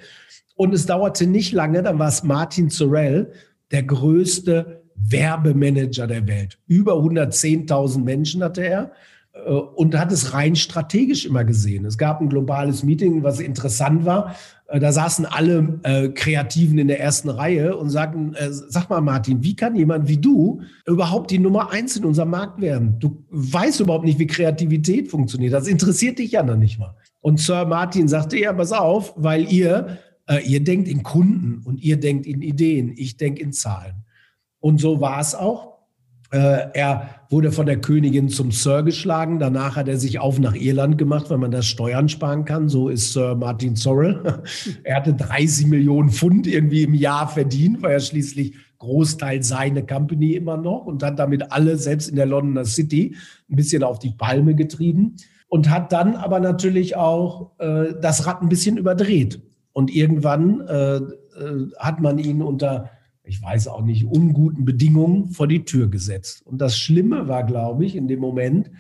Und 0.57 0.75
es 0.75 0.87
dauerte 0.87 1.27
nicht 1.27 1.53
lange, 1.53 1.83
dann 1.83 1.99
war 1.99 2.09
es 2.09 2.23
Martin 2.23 2.71
Sorrell, 2.71 3.33
der 3.71 3.83
größte 3.83 4.83
Werbemanager 4.97 6.07
der 6.07 6.27
Welt. 6.27 6.59
Über 6.67 6.95
110.000 6.95 8.03
Menschen 8.03 8.43
hatte 8.43 8.63
er. 8.63 8.93
Äh, 9.45 9.51
und 9.51 9.99
hat 9.99 10.13
es 10.13 10.33
rein 10.33 10.57
strategisch 10.57 11.27
immer 11.27 11.45
gesehen. 11.45 11.85
Es 11.85 11.99
gab 11.99 12.21
ein 12.21 12.29
globales 12.29 12.83
Meeting, 12.83 13.23
was 13.23 13.41
interessant 13.41 14.05
war. 14.05 14.35
Äh, 14.69 14.81
da 14.81 14.93
saßen 14.93 15.27
alle 15.27 15.81
äh, 15.83 16.09
Kreativen 16.09 16.79
in 16.79 16.89
der 16.89 17.01
ersten 17.01 17.29
Reihe 17.29 17.77
und 17.77 17.91
sagten, 17.91 18.35
sag 18.51 18.91
mal 18.91 19.01
Martin, 19.01 19.43
wie 19.43 19.57
kann 19.57 19.77
jemand 19.77 20.09
wie 20.09 20.19
du 20.19 20.63
überhaupt 20.87 21.31
die 21.31 21.39
Nummer 21.39 21.71
eins 21.71 21.97
in 21.97 22.05
unserem 22.05 22.31
Markt 22.31 22.61
werden? 22.61 22.99
Du 22.99 23.25
weißt 23.31 23.81
überhaupt 23.81 24.05
nicht, 24.05 24.19
wie 24.19 24.27
Kreativität 24.27 25.09
funktioniert. 25.09 25.53
Das 25.53 25.69
interessiert 25.69 26.19
dich 26.19 26.33
ja 26.33 26.43
noch 26.43 26.57
nicht 26.57 26.79
mal. 26.79 26.95
Und 27.21 27.41
Sir 27.41 27.65
Martin 27.67 28.09
sagte, 28.09 28.39
ja, 28.39 28.53
pass 28.53 28.73
auf, 28.73 29.15
weil 29.17 29.51
ihr, 29.53 29.99
ihr 30.45 30.63
denkt 30.63 30.87
in 30.87 31.03
Kunden 31.03 31.63
und 31.65 31.83
ihr 31.83 31.99
denkt 31.99 32.25
in 32.25 32.41
Ideen, 32.41 32.93
ich 32.97 33.17
denke 33.17 33.43
in 33.43 33.53
Zahlen. 33.53 34.05
Und 34.61 34.81
so 34.81 35.01
war 35.01 35.19
es 35.19 35.35
auch. 35.35 35.79
Er 36.31 37.16
wurde 37.29 37.53
von 37.53 37.67
der 37.67 37.81
Königin 37.81 38.29
zum 38.29 38.53
Sir 38.53 38.83
geschlagen. 38.83 39.39
Danach 39.39 39.77
hat 39.77 39.89
er 39.89 39.99
sich 39.99 40.19
auf 40.19 40.39
nach 40.39 40.55
Irland 40.55 40.99
gemacht, 40.99 41.31
weil 41.31 41.39
man 41.39 41.51
das 41.51 41.67
Steuern 41.67 42.09
sparen 42.09 42.45
kann. 42.45 42.69
So 42.69 42.89
ist 42.89 43.13
Sir 43.13 43.35
Martin 43.35 43.77
Sorrell. 43.77 44.43
er 44.85 44.97
hatte 44.97 45.15
30 45.15 45.67
Millionen 45.67 46.11
Pfund 46.11 46.47
irgendwie 46.47 46.83
im 46.83 46.95
Jahr 46.95 47.29
verdient, 47.29 47.83
weil 47.83 47.93
er 47.93 48.01
schließlich 48.01 48.55
Großteil 48.79 49.43
seine 49.43 49.85
Company 49.85 50.33
immer 50.33 50.57
noch 50.57 50.87
und 50.87 51.03
hat 51.03 51.19
damit 51.19 51.51
alle, 51.51 51.77
selbst 51.77 52.09
in 52.09 52.17
der 52.17 52.27
Londoner 52.27 52.65
City, 52.65 53.17
ein 53.51 53.57
bisschen 53.57 53.83
auf 53.83 53.99
die 53.99 54.11
Palme 54.11 54.55
getrieben 54.55 55.17
und 55.49 55.71
hat 55.71 55.93
dann 55.93 56.15
aber 56.15 56.41
natürlich 56.41 56.97
auch 56.97 57.53
äh, 57.59 57.95
das 58.01 58.27
Rad 58.27 58.43
ein 58.43 58.49
bisschen 58.49 58.77
überdreht. 58.77 59.41
Und 59.73 59.95
irgendwann 59.95 60.61
äh, 60.63 60.97
äh, 60.97 61.03
hat 61.79 62.01
man 62.01 62.19
ihn 62.19 62.43
unter 62.43 62.91
ich 63.27 63.43
weiß 63.43 63.69
auch 63.69 63.83
nicht, 63.83 64.05
unguten 64.05 64.65
Bedingungen 64.65 65.31
vor 65.31 65.49
die 65.49 65.65
Tür 65.65 65.89
gesetzt. 65.89 66.47
Und 66.47 66.59
das 66.59 66.79
Schlimme 66.79 67.29
war, 67.29 67.45
glaube 67.45 67.85
ich, 67.85 67.97
in 67.97 68.09
dem 68.09 68.21
Moment, 68.21 68.71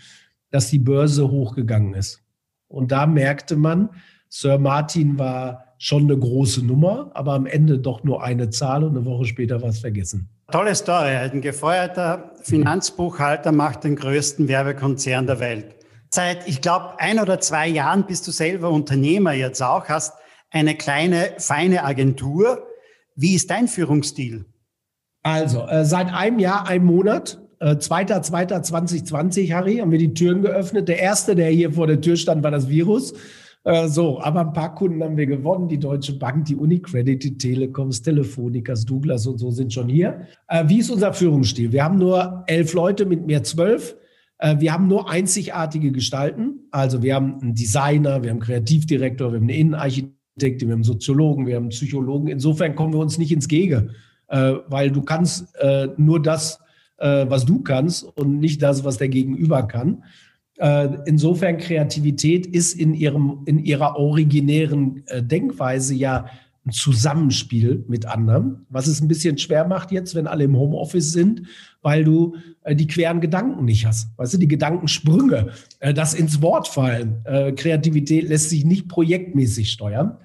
dass 0.50 0.70
die 0.70 0.78
Börse 0.78 1.30
hochgegangen 1.30 1.94
ist. 1.94 2.22
Und 2.68 2.92
da 2.92 3.06
merkte 3.06 3.56
man, 3.56 3.90
Sir 4.28 4.58
Martin 4.58 5.18
war 5.18 5.64
schon 5.78 6.04
eine 6.04 6.18
große 6.18 6.64
Nummer, 6.64 7.10
aber 7.14 7.34
am 7.34 7.46
Ende 7.46 7.78
doch 7.78 8.02
nur 8.02 8.22
eine 8.22 8.50
Zahl 8.50 8.84
und 8.84 8.96
eine 8.96 9.04
Woche 9.04 9.26
später 9.26 9.62
war 9.62 9.68
es 9.68 9.80
vergessen. 9.80 10.28
Tolle 10.50 10.74
Story. 10.74 11.10
Ein 11.10 11.40
gefeuerter 11.40 12.32
Finanzbuchhalter 12.42 13.52
macht 13.52 13.84
den 13.84 13.96
größten 13.96 14.48
Werbekonzern 14.48 15.26
der 15.26 15.40
Welt. 15.40 15.76
Seit, 16.10 16.48
ich 16.48 16.60
glaube, 16.62 16.98
ein 16.98 17.18
oder 17.18 17.40
zwei 17.40 17.66
Jahren 17.66 18.06
bist 18.06 18.26
du 18.26 18.30
selber 18.30 18.70
Unternehmer 18.70 19.32
jetzt 19.32 19.60
auch, 19.60 19.88
hast 19.88 20.14
eine 20.50 20.76
kleine, 20.76 21.34
feine 21.38 21.84
Agentur 21.84 22.65
wie 23.16 23.34
ist 23.34 23.50
dein 23.50 23.66
Führungsstil? 23.68 24.44
Also, 25.22 25.66
äh, 25.66 25.84
seit 25.84 26.12
einem 26.12 26.38
Jahr, 26.38 26.68
einem 26.68 26.84
Monat, 26.84 27.40
äh, 27.58 27.76
2.2.2020, 27.76 29.52
Harry, 29.52 29.78
haben 29.78 29.90
wir 29.90 29.98
die 29.98 30.14
Türen 30.14 30.42
geöffnet. 30.42 30.88
Der 30.88 31.00
erste, 31.00 31.34
der 31.34 31.50
hier 31.50 31.72
vor 31.72 31.86
der 31.86 32.00
Tür 32.00 32.16
stand, 32.16 32.44
war 32.44 32.50
das 32.50 32.68
Virus. 32.68 33.14
Äh, 33.64 33.88
so, 33.88 34.20
aber 34.20 34.42
ein 34.42 34.52
paar 34.52 34.74
Kunden 34.76 35.02
haben 35.02 35.16
wir 35.16 35.26
gewonnen. 35.26 35.68
Die 35.68 35.78
Deutsche 35.78 36.12
Bank, 36.12 36.44
die 36.44 36.54
Unicredit, 36.54 37.24
die 37.24 37.36
Telekoms, 37.36 38.02
Telefonikas, 38.02 38.84
Douglas 38.84 39.26
und 39.26 39.38
so 39.38 39.50
sind 39.50 39.72
schon 39.72 39.88
hier. 39.88 40.20
Äh, 40.46 40.64
wie 40.68 40.78
ist 40.78 40.90
unser 40.90 41.12
Führungsstil? 41.12 41.72
Wir 41.72 41.82
haben 41.82 41.98
nur 41.98 42.44
elf 42.46 42.74
Leute, 42.74 43.06
mit 43.06 43.26
mir 43.26 43.42
zwölf. 43.42 43.96
Äh, 44.38 44.56
wir 44.60 44.72
haben 44.72 44.86
nur 44.86 45.10
einzigartige 45.10 45.90
Gestalten. 45.90 46.68
Also 46.70 47.02
wir 47.02 47.16
haben 47.16 47.40
einen 47.40 47.54
Designer, 47.54 48.22
wir 48.22 48.30
haben 48.30 48.36
einen 48.36 48.46
Kreativdirektor, 48.46 49.32
wir 49.32 49.38
haben 49.38 49.48
einen 49.48 49.58
Innenarchitekt, 49.58 50.15
wir 50.38 50.72
haben 50.72 50.84
Soziologen, 50.84 51.46
wir 51.46 51.56
haben 51.56 51.70
Psychologen. 51.70 52.28
Insofern 52.28 52.74
kommen 52.74 52.92
wir 52.92 53.00
uns 53.00 53.16
nicht 53.18 53.32
ins 53.32 53.48
Gege, 53.48 53.88
äh, 54.28 54.54
weil 54.68 54.90
du 54.90 55.02
kannst 55.02 55.54
äh, 55.56 55.88
nur 55.96 56.20
das, 56.20 56.60
äh, 56.98 57.26
was 57.28 57.46
du 57.46 57.62
kannst 57.62 58.04
und 58.04 58.38
nicht 58.38 58.62
das, 58.62 58.84
was 58.84 58.98
der 58.98 59.08
Gegenüber 59.08 59.62
kann. 59.62 60.04
Äh, 60.58 60.88
insofern 61.06 61.56
Kreativität 61.56 62.46
ist 62.46 62.74
in 62.74 62.94
ihrem 62.94 63.42
in 63.46 63.58
ihrer 63.58 63.96
originären 63.96 65.04
äh, 65.06 65.22
Denkweise 65.22 65.94
ja 65.94 66.26
ein 66.66 66.72
Zusammenspiel 66.72 67.84
mit 67.88 68.06
anderen, 68.06 68.66
was 68.68 68.88
es 68.88 69.00
ein 69.00 69.08
bisschen 69.08 69.38
schwer 69.38 69.66
macht 69.66 69.92
jetzt, 69.92 70.14
wenn 70.14 70.26
alle 70.26 70.44
im 70.44 70.56
Homeoffice 70.56 71.12
sind, 71.12 71.42
weil 71.80 72.04
du 72.04 72.34
äh, 72.64 72.74
die 72.74 72.88
queren 72.88 73.20
Gedanken 73.20 73.64
nicht 73.64 73.86
hast. 73.86 74.08
Weißt 74.18 74.34
du, 74.34 74.38
die 74.38 74.48
Gedankensprünge, 74.48 75.52
das 75.94 76.12
ins 76.12 76.42
Wort 76.42 76.66
fallen. 76.66 77.22
Kreativität 77.54 78.28
lässt 78.28 78.50
sich 78.50 78.64
nicht 78.64 78.88
projektmäßig 78.88 79.70
steuern. 79.70 80.18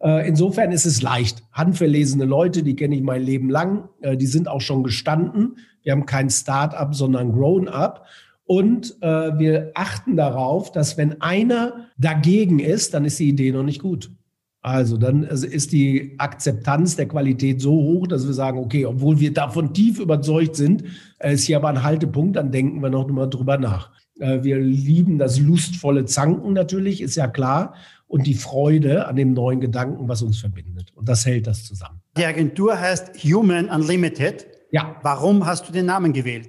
Äh, 0.00 0.28
insofern 0.28 0.72
ist 0.72 0.86
es 0.86 1.02
leicht. 1.02 1.42
Handverlesene 1.52 2.24
Leute, 2.24 2.62
die 2.62 2.76
kenne 2.76 2.94
ich 2.94 3.02
mein 3.02 3.22
Leben 3.22 3.50
lang, 3.50 3.88
äh, 4.00 4.16
die 4.16 4.26
sind 4.26 4.48
auch 4.48 4.60
schon 4.60 4.84
gestanden. 4.84 5.56
Wir 5.82 5.92
haben 5.92 6.06
kein 6.06 6.30
Start-up, 6.30 6.94
sondern 6.94 7.32
Grown-up. 7.32 8.06
Und 8.44 8.96
äh, 9.02 9.38
wir 9.38 9.72
achten 9.74 10.16
darauf, 10.16 10.72
dass 10.72 10.96
wenn 10.96 11.20
einer 11.20 11.88
dagegen 11.98 12.60
ist, 12.60 12.94
dann 12.94 13.04
ist 13.04 13.18
die 13.18 13.28
Idee 13.28 13.52
noch 13.52 13.64
nicht 13.64 13.82
gut. 13.82 14.10
Also 14.60 14.96
dann 14.96 15.22
ist 15.22 15.72
die 15.72 16.14
Akzeptanz 16.18 16.96
der 16.96 17.06
Qualität 17.06 17.60
so 17.60 17.72
hoch, 17.72 18.06
dass 18.06 18.26
wir 18.26 18.34
sagen, 18.34 18.58
okay, 18.58 18.86
obwohl 18.86 19.20
wir 19.20 19.32
davon 19.32 19.72
tief 19.72 20.00
überzeugt 20.00 20.56
sind, 20.56 20.84
ist 21.22 21.44
hier 21.44 21.58
aber 21.58 21.68
ein 21.68 21.84
Haltepunkt, 21.84 22.36
dann 22.36 22.50
denken 22.50 22.82
wir 22.82 22.90
noch 22.90 23.06
mal 23.08 23.28
drüber 23.28 23.56
nach. 23.56 23.90
Wir 24.16 24.58
lieben 24.58 25.16
das 25.16 25.38
lustvolle 25.38 26.06
Zanken 26.06 26.54
natürlich, 26.54 27.00
ist 27.00 27.14
ja 27.14 27.28
klar. 27.28 27.74
Und 28.08 28.26
die 28.26 28.34
Freude 28.34 29.06
an 29.06 29.16
dem 29.16 29.34
neuen 29.34 29.60
Gedanken, 29.60 30.08
was 30.08 30.22
uns 30.22 30.38
verbindet. 30.40 30.92
Und 30.94 31.08
das 31.08 31.24
hält 31.26 31.46
das 31.46 31.64
zusammen. 31.64 32.00
Die 32.16 32.24
Agentur 32.24 32.80
heißt 32.80 33.22
Human 33.22 33.68
Unlimited. 33.68 34.46
Ja. 34.70 34.96
Warum 35.02 35.46
hast 35.46 35.68
du 35.68 35.72
den 35.72 35.86
Namen 35.86 36.12
gewählt? 36.12 36.48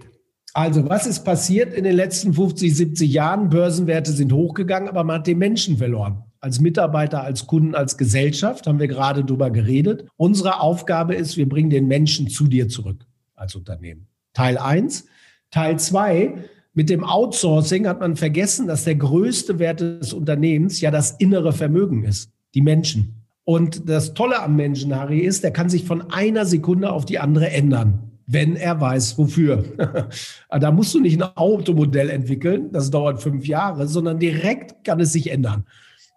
Also, 0.53 0.89
was 0.89 1.05
ist 1.05 1.23
passiert 1.23 1.73
in 1.73 1.83
den 1.83 1.95
letzten 1.95 2.33
50, 2.33 2.75
70 2.75 3.11
Jahren? 3.11 3.49
Börsenwerte 3.49 4.11
sind 4.11 4.33
hochgegangen, 4.33 4.89
aber 4.89 5.03
man 5.03 5.19
hat 5.19 5.27
den 5.27 5.37
Menschen 5.37 5.77
verloren. 5.77 6.23
Als 6.41 6.59
Mitarbeiter, 6.59 7.23
als 7.23 7.45
Kunden, 7.45 7.75
als 7.75 7.97
Gesellschaft 7.97 8.65
haben 8.65 8.79
wir 8.79 8.87
gerade 8.87 9.23
darüber 9.23 9.51
geredet. 9.51 10.07
Unsere 10.15 10.61
Aufgabe 10.61 11.13
ist, 11.13 11.37
wir 11.37 11.47
bringen 11.47 11.69
den 11.69 11.87
Menschen 11.87 12.29
zu 12.29 12.47
dir 12.47 12.69
zurück 12.69 13.05
als 13.35 13.55
Unternehmen. 13.55 14.07
Teil 14.33 14.57
eins. 14.57 15.05
Teil 15.51 15.79
zwei 15.79 16.35
mit 16.73 16.89
dem 16.89 17.03
Outsourcing 17.03 17.87
hat 17.87 17.99
man 17.99 18.15
vergessen, 18.15 18.67
dass 18.67 18.83
der 18.83 18.95
größte 18.95 19.59
Wert 19.59 19.81
des 19.81 20.13
Unternehmens 20.13 20.81
ja 20.81 20.91
das 20.91 21.11
innere 21.11 21.51
Vermögen 21.51 22.03
ist, 22.03 22.31
die 22.53 22.61
Menschen. 22.61 23.25
Und 23.43 23.89
das 23.89 24.13
Tolle 24.13 24.39
am 24.41 24.55
Menschen, 24.55 24.95
Harry, 24.95 25.21
ist, 25.21 25.43
der 25.43 25.51
kann 25.51 25.69
sich 25.69 25.83
von 25.83 26.11
einer 26.11 26.45
Sekunde 26.45 26.91
auf 26.91 27.05
die 27.05 27.17
andere 27.17 27.49
ändern, 27.49 28.11
wenn 28.27 28.55
er 28.55 28.79
weiß, 28.79 29.17
wofür. 29.17 29.63
da 30.51 30.71
musst 30.71 30.93
du 30.93 30.99
nicht 30.99 31.19
ein 31.19 31.35
Automodell 31.35 32.11
entwickeln, 32.11 32.71
das 32.71 32.91
dauert 32.91 33.21
fünf 33.21 33.47
Jahre, 33.47 33.87
sondern 33.87 34.19
direkt 34.19 34.83
kann 34.83 34.99
es 34.99 35.13
sich 35.13 35.31
ändern. 35.31 35.65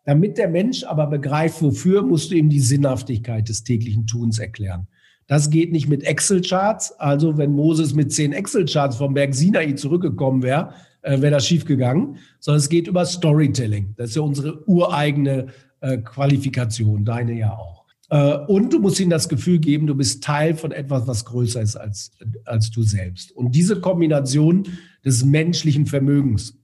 Damit 0.05 0.37
der 0.37 0.49
Mensch 0.49 0.85
aber 0.85 1.07
begreift, 1.07 1.63
wofür, 1.63 2.03
musst 2.03 2.31
du 2.31 2.35
ihm 2.35 2.51
die 2.51 2.61
Sinnhaftigkeit 2.61 3.49
des 3.49 3.65
täglichen 3.65 4.07
Tuns 4.07 4.39
erklären. 4.39 4.89
Das 5.33 5.49
geht 5.49 5.73
nicht 5.73 5.89
mit 5.89 6.03
Excel-Charts. 6.03 7.01
Also 7.01 7.39
wenn 7.39 7.53
Moses 7.53 7.95
mit 7.95 8.13
zehn 8.13 8.35
Excel-Charts 8.35 8.97
vom 8.97 9.15
Berg 9.15 9.35
Sinai 9.35 9.73
zurückgekommen 9.73 10.43
wäre, 10.43 10.75
äh, 11.01 11.23
wäre 11.23 11.31
das 11.31 11.47
schiefgegangen. 11.47 12.19
Sondern 12.39 12.59
es 12.59 12.69
geht 12.69 12.87
über 12.87 13.07
Storytelling. 13.07 13.95
Das 13.97 14.11
ist 14.11 14.17
ja 14.17 14.21
unsere 14.21 14.63
ureigene 14.69 15.47
äh, 15.81 15.97
Qualifikation, 15.97 17.07
deine 17.07 17.33
ja 17.33 17.51
auch. 17.53 17.87
Äh, 18.11 18.41
und 18.47 18.75
du 18.75 18.79
musst 18.79 19.01
ihnen 19.01 19.09
das 19.09 19.27
Gefühl 19.27 19.59
geben, 19.59 19.87
du 19.87 19.95
bist 19.95 20.23
Teil 20.23 20.55
von 20.55 20.71
etwas, 20.71 21.07
was 21.07 21.25
größer 21.25 21.63
ist 21.63 21.77
als, 21.77 22.13
als 22.45 22.71
du 22.71 22.83
selbst. 22.83 23.33
Und 23.33 23.55
diese 23.55 23.81
Kombination 23.81 24.65
des 25.03 25.25
menschlichen 25.25 25.87
Vermögens, 25.87 26.59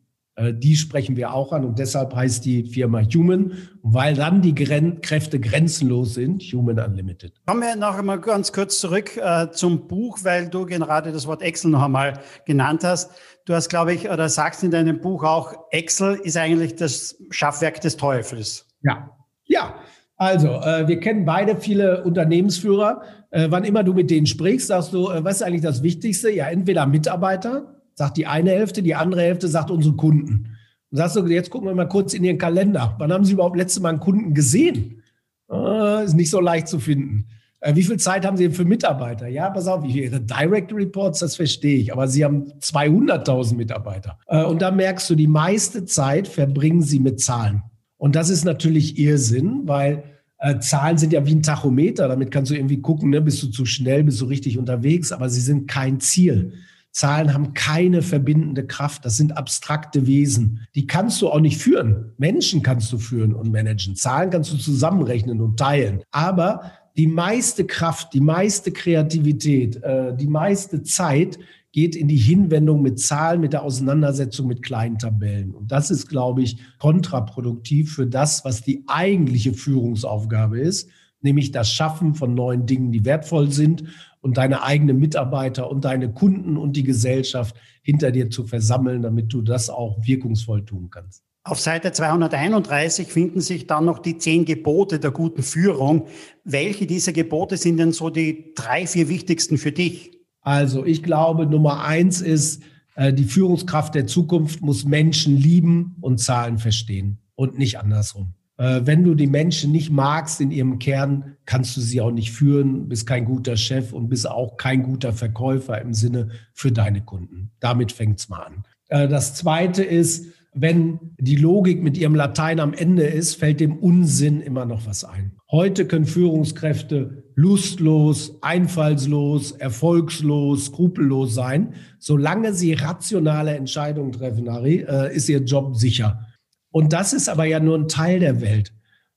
die 0.53 0.77
sprechen 0.77 1.17
wir 1.17 1.33
auch 1.33 1.53
an 1.53 1.65
und 1.65 1.79
deshalb 1.79 2.15
heißt 2.15 2.45
die 2.45 2.65
Firma 2.65 3.03
Human, 3.15 3.53
weil 3.83 4.15
dann 4.15 4.43
die 4.43 4.55
Gren 4.55 5.01
Kräfte 5.01 5.41
grenzenlos 5.41 6.15
sind, 6.15 6.43
Human 6.43 6.79
Unlimited. 6.79 7.33
Kommen 7.47 7.63
wir 7.63 7.77
noch 7.77 7.99
einmal 7.99 8.21
ganz 8.21 8.53
kurz 8.53 8.79
zurück 8.81 9.17
äh, 9.17 9.51
zum 9.51 9.89
Buch, 9.89 10.19
weil 10.23 10.49
du 10.49 10.67
gerade 10.67 11.13
das 11.13 11.27
Wort 11.27 11.43
Excel 11.43 11.71
noch 11.71 11.83
einmal 11.83 12.21
genannt 12.47 12.85
hast. 12.85 13.11
Du 13.45 13.55
hast, 13.55 13.69
glaube 13.69 13.95
ich, 13.95 14.11
oder 14.11 14.29
sagst 14.29 14.63
in 14.63 14.71
deinem 14.71 15.01
Buch 15.01 15.25
auch, 15.25 15.55
Excel 15.71 16.21
ist 16.23 16.37
eigentlich 16.37 16.77
das 16.77 17.17
Schaffwerk 17.31 17.81
des 17.81 17.97
Teufels. 17.97 18.67
Ja, 18.83 19.11
ja. 19.45 19.75
Also, 20.17 20.49
äh, 20.49 20.89
wir 20.89 20.99
kennen 20.99 21.25
beide 21.25 21.57
viele 21.57 22.03
Unternehmensführer. 22.03 23.03
Äh, 23.31 23.47
wann 23.51 23.65
immer 23.65 23.85
du 23.85 23.95
mit 23.95 24.11
denen 24.11 24.27
sprichst, 24.27 24.67
sagst 24.67 24.93
du, 24.93 25.09
äh, 25.11 25.23
was 25.25 25.37
ist 25.37 25.43
eigentlich 25.43 25.63
das 25.63 25.83
Wichtigste? 25.83 26.31
Ja, 26.31 26.49
entweder 26.49 26.87
Mitarbeiter, 26.87 27.78
sagt 27.99 28.17
die 28.17 28.29
eine 28.29 28.51
Hälfte, 28.51 28.81
die 28.81 28.95
andere 28.95 29.23
Hälfte 29.23 29.49
sagt 29.49 29.73
unsere 29.73 29.97
Kunden. 29.97 30.57
Und 30.91 30.99
sagst 30.99 31.17
du, 31.17 31.27
jetzt 31.27 31.51
gucken 31.51 31.69
wir 31.69 31.75
mal 31.75 31.89
kurz 31.89 32.15
in 32.15 32.23
Ihren 32.23 32.39
Kalender. 32.39 32.95
Wann 32.99 33.13
haben 33.13 33.25
Sie 33.25 33.33
überhaupt 33.33 33.57
letzte 33.57 33.81
Mal 33.81 33.89
einen 33.89 34.01
Kunden 34.01 34.35
gesehen? 34.35 35.03
Äh, 35.51 36.05
ist 36.05 36.15
nicht 36.15 36.31
so 36.31 36.41
leicht 36.41 36.69
zu 36.69 36.79
finden. 36.79 37.27
Äh, 37.59 37.75
wie 37.75 37.83
viel 37.83 37.99
Zeit 37.99 38.25
haben 38.25 38.37
Sie 38.37 38.45
denn 38.45 38.53
für 38.53 38.65
Mitarbeiter? 38.65 39.27
Ja, 39.27 39.51
pass 39.51 39.67
auf, 39.67 39.85
Ihre 39.85 40.21
Direct 40.21 40.73
Reports, 40.73 41.19
das 41.19 41.35
verstehe 41.35 41.77
ich, 41.77 41.93
aber 41.93 42.07
Sie 42.07 42.25
haben 42.25 42.53
200.000 42.61 43.57
Mitarbeiter. 43.57 44.17
Äh, 44.29 44.45
und 44.45 44.63
da 44.63 44.71
merkst 44.71 45.11
du, 45.11 45.17
die 45.17 45.27
meiste 45.27 45.85
Zeit 45.85 46.29
verbringen 46.29 46.83
Sie 46.83 47.01
mit 47.01 47.21
Zahlen. 47.21 47.65
Und 47.97 48.15
das 48.15 48.31
ist 48.31 48.45
natürlich 48.45 48.97
Irrsinn, 48.97 49.63
weil 49.65 50.05
äh, 50.39 50.61
Zahlen 50.61 50.99
sind 50.99 51.13
ja 51.13 51.27
wie 51.27 51.35
ein 51.35 51.43
Tachometer. 51.43 52.07
Damit 52.07 52.31
kannst 52.31 52.53
du 52.53 52.55
irgendwie 52.55 52.81
gucken, 52.81 53.11
ne, 53.11 53.21
bist 53.21 53.43
du 53.43 53.49
zu 53.49 53.67
schnell, 53.67 54.05
bist 54.05 54.21
du 54.21 54.27
richtig 54.27 54.57
unterwegs, 54.57 55.11
aber 55.11 55.29
sie 55.29 55.41
sind 55.41 55.67
kein 55.67 55.99
Ziel. 55.99 56.53
Zahlen 56.99 57.33
haben 57.33 57.55
keine 57.55 58.03
verbindende 58.03 58.67
Kraft. 58.67 59.05
Das 59.05 59.17
sind 59.17 59.37
abstrakte 59.37 60.09
Wesen. 60.09 60.67
Die 60.75 60.89
kannst 60.89 61.23
du 61.23 61.29
auch 61.29 61.39
nicht 61.39 61.59
führen. 61.59 62.13
Menschen 62.19 62.61
kannst 62.61 62.93
du 62.93 62.99
führen 62.99 63.35
und 63.35 63.53
managen. 63.53 63.95
Zahlen 63.95 64.31
kannst 64.31 64.53
du 64.53 64.57
zusammenrechnen 64.57 65.41
und 65.41 65.57
teilen. 65.57 66.03
Aber 66.11 66.73
die 66.97 67.07
meiste 67.07 67.67
Kraft, 67.67 68.15
die 68.15 68.21
meiste 68.21 68.73
Kreativität, 68.73 69.81
äh, 69.85 70.17
die 70.17 70.27
meiste 70.27 70.83
Zeit 70.83 71.39
geht 71.71 71.95
in 71.95 72.09
die 72.09 72.17
Hinwendung 72.17 72.83
mit 72.83 72.99
Zahlen, 72.99 73.43
mit 73.43 73.53
der 73.53 73.63
Auseinandersetzung 73.63 74.49
mit 74.49 74.65
kleinen 74.65 74.99
Tabellen. 74.99 75.55
Und 75.55 75.71
das 75.71 75.93
ist, 75.93 76.09
glaube 76.09 76.43
ich, 76.43 76.59
kontraproduktiv 76.81 77.95
für 77.95 78.09
das, 78.09 78.45
was 78.45 78.63
die 78.63 78.83
eigentliche 78.89 79.53
Führungsaufgabe 79.53 80.59
ist, 80.59 80.91
nämlich 81.21 81.53
das 81.53 81.71
Schaffen 81.73 82.17
von 82.17 82.35
neuen 82.35 82.67
Dingen, 82.67 82.91
die 82.91 83.05
wertvoll 83.05 83.53
sind 83.53 83.85
und 84.29 84.37
deine 84.37 84.63
eigenen 84.63 84.99
Mitarbeiter 84.99 85.71
und 85.71 85.87
deine 85.87 86.13
Kunden 86.13 86.59
und 86.59 86.77
die 86.77 86.83
Gesellschaft 86.83 87.57
hinter 87.81 88.11
dir 88.11 88.29
zu 88.29 88.47
versammeln, 88.47 89.01
damit 89.01 89.33
du 89.33 89.41
das 89.41 89.71
auch 89.71 89.97
wirkungsvoll 90.03 90.67
tun 90.67 90.91
kannst. 90.91 91.23
Auf 91.45 91.59
Seite 91.59 91.93
231 91.93 93.09
finden 93.09 93.41
sich 93.41 93.67
dann 93.67 93.87
noch 93.87 94.01
die 94.01 94.19
zehn 94.19 94.45
Gebote 94.45 95.01
der 95.01 95.13
guten 95.13 95.43
Führung. 95.43 96.09
Welche 96.45 96.87
dieser 96.87 97.13
Gebote 97.15 97.57
sind 97.57 97.79
denn 97.79 97.93
so 97.93 98.11
die 98.11 98.53
drei, 98.55 98.87
vier 98.87 99.09
wichtigsten 99.09 99.57
für 99.57 99.73
dich? 99.73 100.19
Also 100.43 100.85
ich 100.85 101.03
glaube, 101.03 101.47
Nummer 101.47 101.85
eins 101.85 102.21
ist, 102.21 102.63
äh, 102.97 103.15
die 103.15 103.25
Führungskraft 103.25 103.95
der 103.95 104.07
Zukunft 104.07 104.61
muss 104.61 104.85
Menschen 104.85 105.39
lieben 105.39 105.97
und 106.03 106.19
Zahlen 106.19 106.59
verstehen 106.59 107.23
und 107.35 107.57
nicht 107.57 107.79
andersrum. 107.79 108.35
Äh, 108.59 108.83
wenn 108.85 109.05
du 109.05 109.15
die 109.15 109.27
Menschen 109.27 109.73
nicht 109.73 109.91
magst 109.91 110.41
in 110.41 110.51
ihrem 110.51 110.79
Kern, 110.79 111.37
kannst 111.47 111.77
du 111.77 111.81
sie 111.81 112.01
auch 112.01 112.11
nicht 112.11 112.33
führen, 112.33 112.89
bist 112.89 113.07
kein 113.07 113.25
guter 113.25 113.57
Chef 113.57 113.93
und 113.93 114.09
bist 114.09 114.29
auch 114.29 114.57
kein 114.57 114.83
guter 114.83 115.13
Verkäufer 115.13 115.81
im 115.81 115.95
Sinne 115.95 116.29
für 116.53 116.73
deine 116.73 117.01
Kunden. 117.03 117.53
Damit 117.61 117.93
fängt's 117.93 118.29
mal 118.29 118.43
an. 118.43 118.65
Äh, 118.89 119.09
das 119.09 119.35
Zweite 119.35 119.85
ist, 119.85 120.27
wenn 120.55 120.99
die 121.19 121.37
Logik 121.37 121.83
mit 121.83 121.97
ihrem 121.97 122.17
Latein 122.17 122.59
am 122.59 122.75
Ende 122.75 123.05
ist, 123.05 123.37
fällt 123.37 123.61
dem 123.61 123.77
Unsinn 123.77 124.41
immer 124.41 124.65
noch 124.65 124.87
was 124.87 125.05
ein. 125.05 125.33
Heute 125.51 125.87
können 125.87 126.07
Führungskräfte 126.07 127.23
lustlos, 127.37 128.39
einfallslos, 128.43 129.53
erfolgslos, 129.53 130.67
skrupellos 130.67 131.33
sein. 131.33 131.75
Solange 132.01 132.55
sie 132.55 132.73
rationale 132.73 133.55
Entscheidungen 133.55 134.11
treffen, 134.11 134.51
Harry, 134.51 134.85
äh, 134.89 135.15
ist 135.15 135.29
ihr 135.29 135.45
Job 135.45 135.77
sicher. 135.77 136.27
Und 136.71 136.93
das 136.93 137.13
ist 137.13 137.29
aber 137.29 137.45
ja 137.45 137.61
nur 137.61 137.79
ein 137.79 137.89
Teil 137.89 138.21
der 138.21 138.41
Welt. 138.41 138.73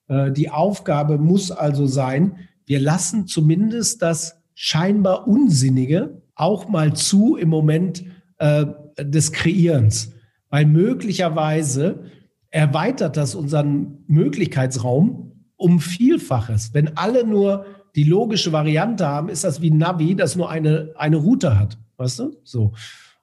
Äh, 0.07 0.31
die 0.31 0.49
Aufgabe 0.49 1.17
muss 1.17 1.51
also 1.51 1.87
sein, 1.87 2.37
wir 2.65 2.79
lassen 2.79 3.27
zumindest 3.27 4.01
das 4.01 4.41
scheinbar 4.53 5.27
Unsinnige 5.27 6.21
auch 6.35 6.67
mal 6.69 6.93
zu 6.93 7.35
im 7.35 7.49
Moment 7.49 8.03
äh, 8.37 8.65
des 8.99 9.31
Kreierens. 9.31 10.13
Weil 10.49 10.65
möglicherweise 10.65 12.05
erweitert 12.49 13.17
das 13.17 13.35
unseren 13.35 14.03
Möglichkeitsraum 14.07 15.45
um 15.55 15.79
Vielfaches. 15.79 16.73
Wenn 16.73 16.97
alle 16.97 17.25
nur 17.25 17.65
die 17.95 18.03
logische 18.03 18.51
Variante 18.51 19.07
haben, 19.07 19.29
ist 19.29 19.43
das 19.43 19.61
wie 19.61 19.71
ein 19.71 19.77
Navi, 19.77 20.15
das 20.15 20.35
nur 20.35 20.49
eine, 20.49 20.93
eine 20.95 21.17
Route 21.17 21.57
hat. 21.59 21.77
Weißt 21.97 22.19
du? 22.19 22.35
So. 22.43 22.73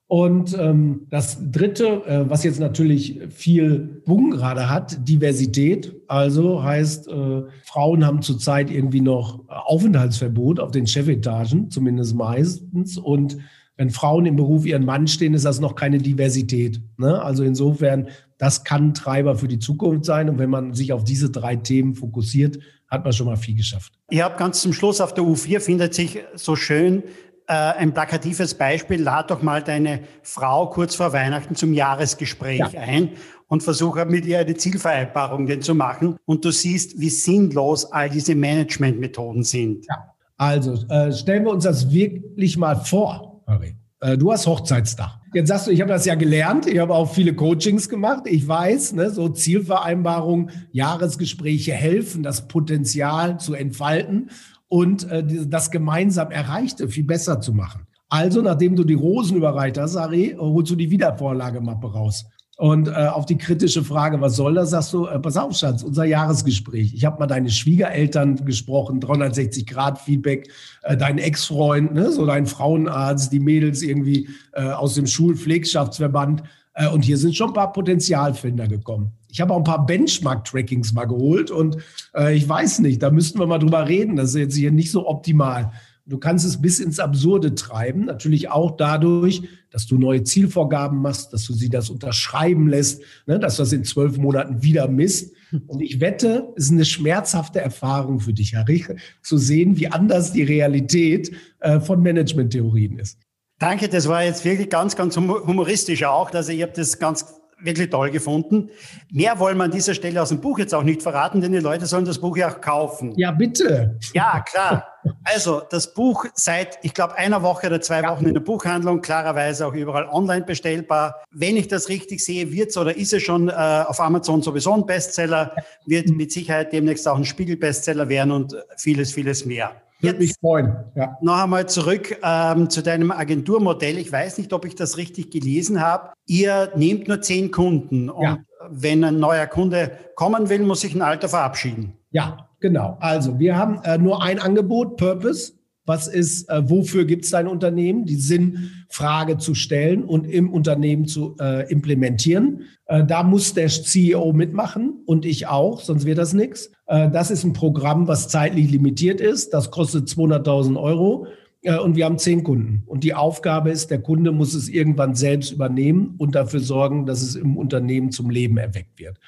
Und 0.08 0.56
ähm, 0.58 1.06
das 1.10 1.38
Dritte, 1.52 2.02
äh, 2.06 2.30
was 2.30 2.42
jetzt 2.42 2.58
natürlich 2.58 3.20
viel 3.28 4.00
Boom 4.06 4.30
gerade 4.30 4.70
hat, 4.70 5.06
Diversität. 5.06 5.94
Also 6.08 6.62
heißt, 6.62 7.08
äh, 7.08 7.42
Frauen 7.64 8.06
haben 8.06 8.22
zurzeit 8.22 8.70
irgendwie 8.70 9.02
noch 9.02 9.46
Aufenthaltsverbot 9.48 10.60
auf 10.60 10.70
den 10.70 10.86
Chefetagen, 10.86 11.70
zumindest 11.70 12.16
meistens. 12.16 12.96
Und 12.96 13.36
wenn 13.76 13.90
Frauen 13.90 14.24
im 14.24 14.36
Beruf 14.36 14.64
ihren 14.64 14.86
Mann 14.86 15.08
stehen, 15.08 15.34
ist 15.34 15.44
das 15.44 15.60
noch 15.60 15.74
keine 15.74 15.98
Diversität. 15.98 16.80
Ne? 16.96 17.20
Also 17.22 17.44
insofern, 17.44 18.08
das 18.38 18.64
kann 18.64 18.94
Treiber 18.94 19.36
für 19.36 19.46
die 19.46 19.58
Zukunft 19.58 20.06
sein. 20.06 20.30
Und 20.30 20.38
wenn 20.38 20.48
man 20.48 20.72
sich 20.72 20.94
auf 20.94 21.04
diese 21.04 21.28
drei 21.28 21.56
Themen 21.56 21.94
fokussiert, 21.94 22.58
hat 22.88 23.04
man 23.04 23.12
schon 23.12 23.26
mal 23.26 23.36
viel 23.36 23.56
geschafft. 23.56 23.92
Ihr 24.10 24.24
habt 24.24 24.38
ganz 24.38 24.62
zum 24.62 24.72
Schluss 24.72 25.02
auf 25.02 25.12
der 25.12 25.24
U4 25.24 25.60
findet 25.60 25.92
sich 25.92 26.20
so 26.34 26.56
schön 26.56 27.02
äh, 27.48 27.52
ein 27.52 27.94
plakatives 27.94 28.54
Beispiel, 28.54 29.02
lad 29.02 29.30
doch 29.30 29.42
mal 29.42 29.62
deine 29.62 30.00
Frau 30.22 30.68
kurz 30.68 30.94
vor 30.94 31.14
Weihnachten 31.14 31.54
zum 31.54 31.72
Jahresgespräch 31.72 32.58
ja. 32.58 32.80
ein 32.80 33.12
und 33.46 33.62
versuche 33.62 34.04
mit 34.04 34.26
ihr 34.26 34.40
eine 34.40 34.54
Zielvereinbarung 34.54 35.46
denn 35.46 35.62
zu 35.62 35.74
machen. 35.74 36.16
Und 36.26 36.44
du 36.44 36.50
siehst, 36.50 37.00
wie 37.00 37.08
sinnlos 37.08 37.90
all 37.90 38.10
diese 38.10 38.34
Managementmethoden 38.34 39.42
sind. 39.42 39.86
Ja. 39.88 40.14
Also 40.36 40.74
äh, 40.88 41.10
stellen 41.10 41.44
wir 41.44 41.52
uns 41.52 41.64
das 41.64 41.90
wirklich 41.90 42.58
mal 42.58 42.76
vor, 42.76 43.42
Harry. 43.46 43.74
Äh, 44.00 44.18
du 44.18 44.30
hast 44.30 44.46
Hochzeitstag. 44.46 45.18
Jetzt 45.32 45.48
sagst 45.48 45.66
du, 45.66 45.70
ich 45.70 45.80
habe 45.80 45.90
das 45.90 46.04
ja 46.04 46.14
gelernt, 46.14 46.66
ich 46.66 46.78
habe 46.78 46.94
auch 46.94 47.10
viele 47.10 47.34
Coachings 47.34 47.88
gemacht. 47.88 48.24
Ich 48.26 48.46
weiß, 48.46 48.92
ne, 48.92 49.10
so 49.10 49.28
Zielvereinbarungen, 49.28 50.50
Jahresgespräche 50.70 51.72
helfen, 51.72 52.22
das 52.22 52.46
Potenzial 52.46 53.40
zu 53.40 53.54
entfalten 53.54 54.30
und 54.68 55.10
äh, 55.10 55.24
das 55.46 55.70
gemeinsam 55.70 56.30
Erreichte 56.30 56.88
viel 56.88 57.04
besser 57.04 57.40
zu 57.40 57.52
machen. 57.52 57.86
Also, 58.08 58.40
nachdem 58.40 58.74
du 58.74 58.84
die 58.84 58.94
Rosen 58.94 59.36
überreicht 59.36 59.78
hast, 59.78 59.96
Ari, 59.96 60.36
holst 60.38 60.70
du 60.70 60.76
die 60.76 60.90
Wiedervorlagemappe 60.90 61.92
raus. 61.92 62.24
Und 62.58 62.88
äh, 62.88 62.90
auf 62.90 63.24
die 63.24 63.38
kritische 63.38 63.84
Frage, 63.84 64.20
was 64.20 64.34
soll 64.34 64.54
das, 64.54 64.70
sagst 64.70 64.92
du, 64.92 65.06
äh, 65.06 65.20
pass 65.20 65.36
auf, 65.36 65.54
Schatz, 65.54 65.84
unser 65.84 66.04
Jahresgespräch. 66.04 66.92
Ich 66.92 67.04
habe 67.04 67.20
mal 67.20 67.28
deine 67.28 67.50
Schwiegereltern 67.50 68.44
gesprochen, 68.44 68.98
360 68.98 69.64
Grad 69.64 70.00
Feedback, 70.00 70.50
äh, 70.82 70.96
dein 70.96 71.18
Ex-Freund, 71.18 71.94
ne, 71.94 72.10
so 72.10 72.26
dein 72.26 72.46
Frauenarzt, 72.46 73.32
die 73.32 73.38
Mädels 73.38 73.82
irgendwie 73.82 74.28
äh, 74.54 74.70
aus 74.70 74.94
dem 74.94 75.06
Schulpflegschaftsverband. 75.06 76.42
Äh, 76.78 76.88
und 76.88 77.04
hier 77.04 77.18
sind 77.18 77.36
schon 77.36 77.48
ein 77.48 77.54
paar 77.54 77.72
Potenzialfinder 77.72 78.68
gekommen. 78.68 79.12
Ich 79.30 79.40
habe 79.40 79.52
auch 79.52 79.58
ein 79.58 79.64
paar 79.64 79.84
Benchmark-Trackings 79.84 80.94
mal 80.94 81.04
geholt 81.04 81.50
und 81.50 81.76
äh, 82.14 82.34
ich 82.34 82.48
weiß 82.48 82.78
nicht, 82.78 83.02
da 83.02 83.10
müssten 83.10 83.38
wir 83.38 83.46
mal 83.46 83.58
drüber 83.58 83.86
reden. 83.86 84.16
Das 84.16 84.30
ist 84.30 84.36
jetzt 84.36 84.56
hier 84.56 84.70
nicht 84.70 84.90
so 84.90 85.06
optimal. 85.06 85.72
Du 86.06 86.16
kannst 86.16 86.46
es 86.46 86.62
bis 86.62 86.78
ins 86.78 87.00
Absurde 87.00 87.54
treiben, 87.54 88.06
natürlich 88.06 88.48
auch 88.48 88.78
dadurch, 88.78 89.42
dass 89.70 89.86
du 89.86 89.98
neue 89.98 90.22
Zielvorgaben 90.22 91.02
machst, 91.02 91.34
dass 91.34 91.44
du 91.44 91.52
sie 91.52 91.68
das 91.68 91.90
unterschreiben 91.90 92.66
lässt, 92.68 93.02
ne, 93.26 93.38
dass 93.38 93.58
das 93.58 93.74
in 93.74 93.84
zwölf 93.84 94.16
Monaten 94.16 94.62
wieder 94.62 94.88
misst. 94.88 95.34
Und 95.66 95.82
ich 95.82 96.00
wette, 96.00 96.48
es 96.56 96.64
ist 96.66 96.72
eine 96.72 96.86
schmerzhafte 96.86 97.60
Erfahrung 97.60 98.20
für 98.20 98.32
dich, 98.32 98.54
Harry, 98.54 98.86
zu 99.22 99.36
sehen, 99.36 99.76
wie 99.78 99.88
anders 99.88 100.32
die 100.32 100.44
Realität 100.44 101.30
äh, 101.60 101.78
von 101.78 102.00
Management-Theorien 102.00 102.98
ist. 102.98 103.18
Danke, 103.58 103.88
das 103.88 104.08
war 104.08 104.22
jetzt 104.22 104.44
wirklich 104.44 104.70
ganz, 104.70 104.94
ganz 104.94 105.16
humoristisch 105.16 106.04
auch. 106.04 106.32
Also 106.32 106.52
ich 106.52 106.62
habe 106.62 106.72
das 106.72 106.98
ganz 106.98 107.38
wirklich 107.60 107.90
toll 107.90 108.10
gefunden. 108.10 108.70
Mehr 109.10 109.38
wollen 109.38 109.56
wir 109.56 109.64
an 109.64 109.70
dieser 109.70 109.94
Stelle 109.94 110.22
aus 110.22 110.28
dem 110.28 110.40
Buch 110.40 110.58
jetzt 110.58 110.74
auch 110.74 110.82
nicht 110.82 111.02
verraten, 111.02 111.40
denn 111.40 111.52
die 111.52 111.58
Leute 111.58 111.86
sollen 111.86 112.04
das 112.04 112.20
Buch 112.20 112.36
ja 112.36 112.50
auch 112.50 112.60
kaufen. 112.60 113.14
Ja, 113.16 113.32
bitte. 113.32 113.98
Ja, 114.14 114.44
klar. 114.48 114.86
Also 115.24 115.62
das 115.70 115.92
Buch 115.94 116.26
seit, 116.34 116.78
ich 116.82 116.94
glaube, 116.94 117.16
einer 117.16 117.42
Woche 117.42 117.66
oder 117.66 117.80
zwei 117.80 118.02
Wochen 118.04 118.26
in 118.26 118.34
der 118.34 118.40
Buchhandlung, 118.40 119.00
klarerweise 119.00 119.66
auch 119.66 119.72
überall 119.72 120.06
online 120.08 120.44
bestellbar. 120.44 121.16
Wenn 121.30 121.56
ich 121.56 121.68
das 121.68 121.88
richtig 121.88 122.24
sehe, 122.24 122.52
wird 122.52 122.70
es 122.70 122.76
oder 122.76 122.96
ist 122.96 123.12
es 123.12 123.22
schon 123.22 123.48
äh, 123.48 123.52
auf 123.52 124.00
Amazon 124.00 124.42
sowieso 124.42 124.74
ein 124.74 124.86
Bestseller, 124.86 125.56
wird 125.86 126.08
mit 126.08 126.30
Sicherheit 126.30 126.72
demnächst 126.72 127.08
auch 127.08 127.16
ein 127.16 127.24
Spiegel-Bestseller 127.24 128.08
werden 128.08 128.32
und 128.32 128.54
vieles, 128.76 129.12
vieles 129.12 129.44
mehr. 129.44 129.72
Würde 130.00 130.18
mich 130.18 130.34
freuen. 130.40 130.76
Ja. 130.94 131.18
Noch 131.20 131.42
einmal 131.42 131.68
zurück 131.68 132.16
ähm, 132.22 132.70
zu 132.70 132.82
deinem 132.82 133.10
Agenturmodell. 133.10 133.98
Ich 133.98 134.12
weiß 134.12 134.38
nicht, 134.38 134.52
ob 134.52 134.64
ich 134.64 134.76
das 134.76 134.96
richtig 134.96 135.30
gelesen 135.30 135.80
habe. 135.80 136.12
Ihr 136.26 136.72
nehmt 136.76 137.08
nur 137.08 137.20
zehn 137.20 137.50
Kunden 137.50 138.08
und 138.08 138.22
ja. 138.22 138.38
wenn 138.70 139.02
ein 139.02 139.18
neuer 139.18 139.46
Kunde 139.46 139.90
kommen 140.14 140.48
will, 140.48 140.60
muss 140.60 140.82
sich 140.82 140.94
ein 140.94 141.02
alter 141.02 141.28
verabschieden. 141.28 141.94
Ja, 142.10 142.48
genau. 142.60 142.96
Also 143.00 143.38
wir 143.38 143.56
haben 143.56 143.80
äh, 143.82 143.98
nur 143.98 144.22
ein 144.22 144.38
Angebot, 144.38 144.96
Purpose. 144.96 145.52
Was 145.84 146.06
ist, 146.06 146.48
äh, 146.50 146.68
wofür 146.68 147.06
gibt 147.06 147.24
es 147.24 147.30
dein 147.30 147.48
Unternehmen? 147.48 148.04
Die 148.04 148.16
Sinnfrage 148.16 149.38
zu 149.38 149.54
stellen 149.54 150.04
und 150.04 150.26
im 150.26 150.52
Unternehmen 150.52 151.06
zu 151.06 151.34
äh, 151.40 151.68
implementieren. 151.72 152.66
Äh, 152.86 153.04
da 153.04 153.22
muss 153.22 153.54
der 153.54 153.68
CEO 153.68 154.32
mitmachen 154.34 155.02
und 155.06 155.24
ich 155.24 155.46
auch, 155.46 155.80
sonst 155.80 156.04
wird 156.04 156.18
das 156.18 156.34
nichts. 156.34 156.70
Äh, 156.88 157.10
das 157.10 157.30
ist 157.30 157.44
ein 157.44 157.52
Programm, 157.52 158.08
was 158.08 158.28
zeitlich 158.28 158.70
limitiert 158.70 159.20
ist. 159.20 159.54
Das 159.54 159.70
kostet 159.70 160.08
200.000 160.08 160.80
Euro 160.80 161.26
äh, 161.62 161.78
und 161.78 161.94
wir 161.94 162.04
haben 162.04 162.18
zehn 162.18 162.42
Kunden. 162.42 162.82
Und 162.86 163.04
die 163.04 163.14
Aufgabe 163.14 163.70
ist, 163.70 163.90
der 163.90 164.00
Kunde 164.00 164.32
muss 164.32 164.54
es 164.54 164.68
irgendwann 164.68 165.14
selbst 165.14 165.52
übernehmen 165.52 166.14
und 166.18 166.34
dafür 166.34 166.60
sorgen, 166.60 167.06
dass 167.06 167.22
es 167.22 167.36
im 167.36 167.56
Unternehmen 167.56 168.10
zum 168.10 168.30
Leben 168.30 168.56
erweckt 168.56 168.98
wird. 168.98 169.18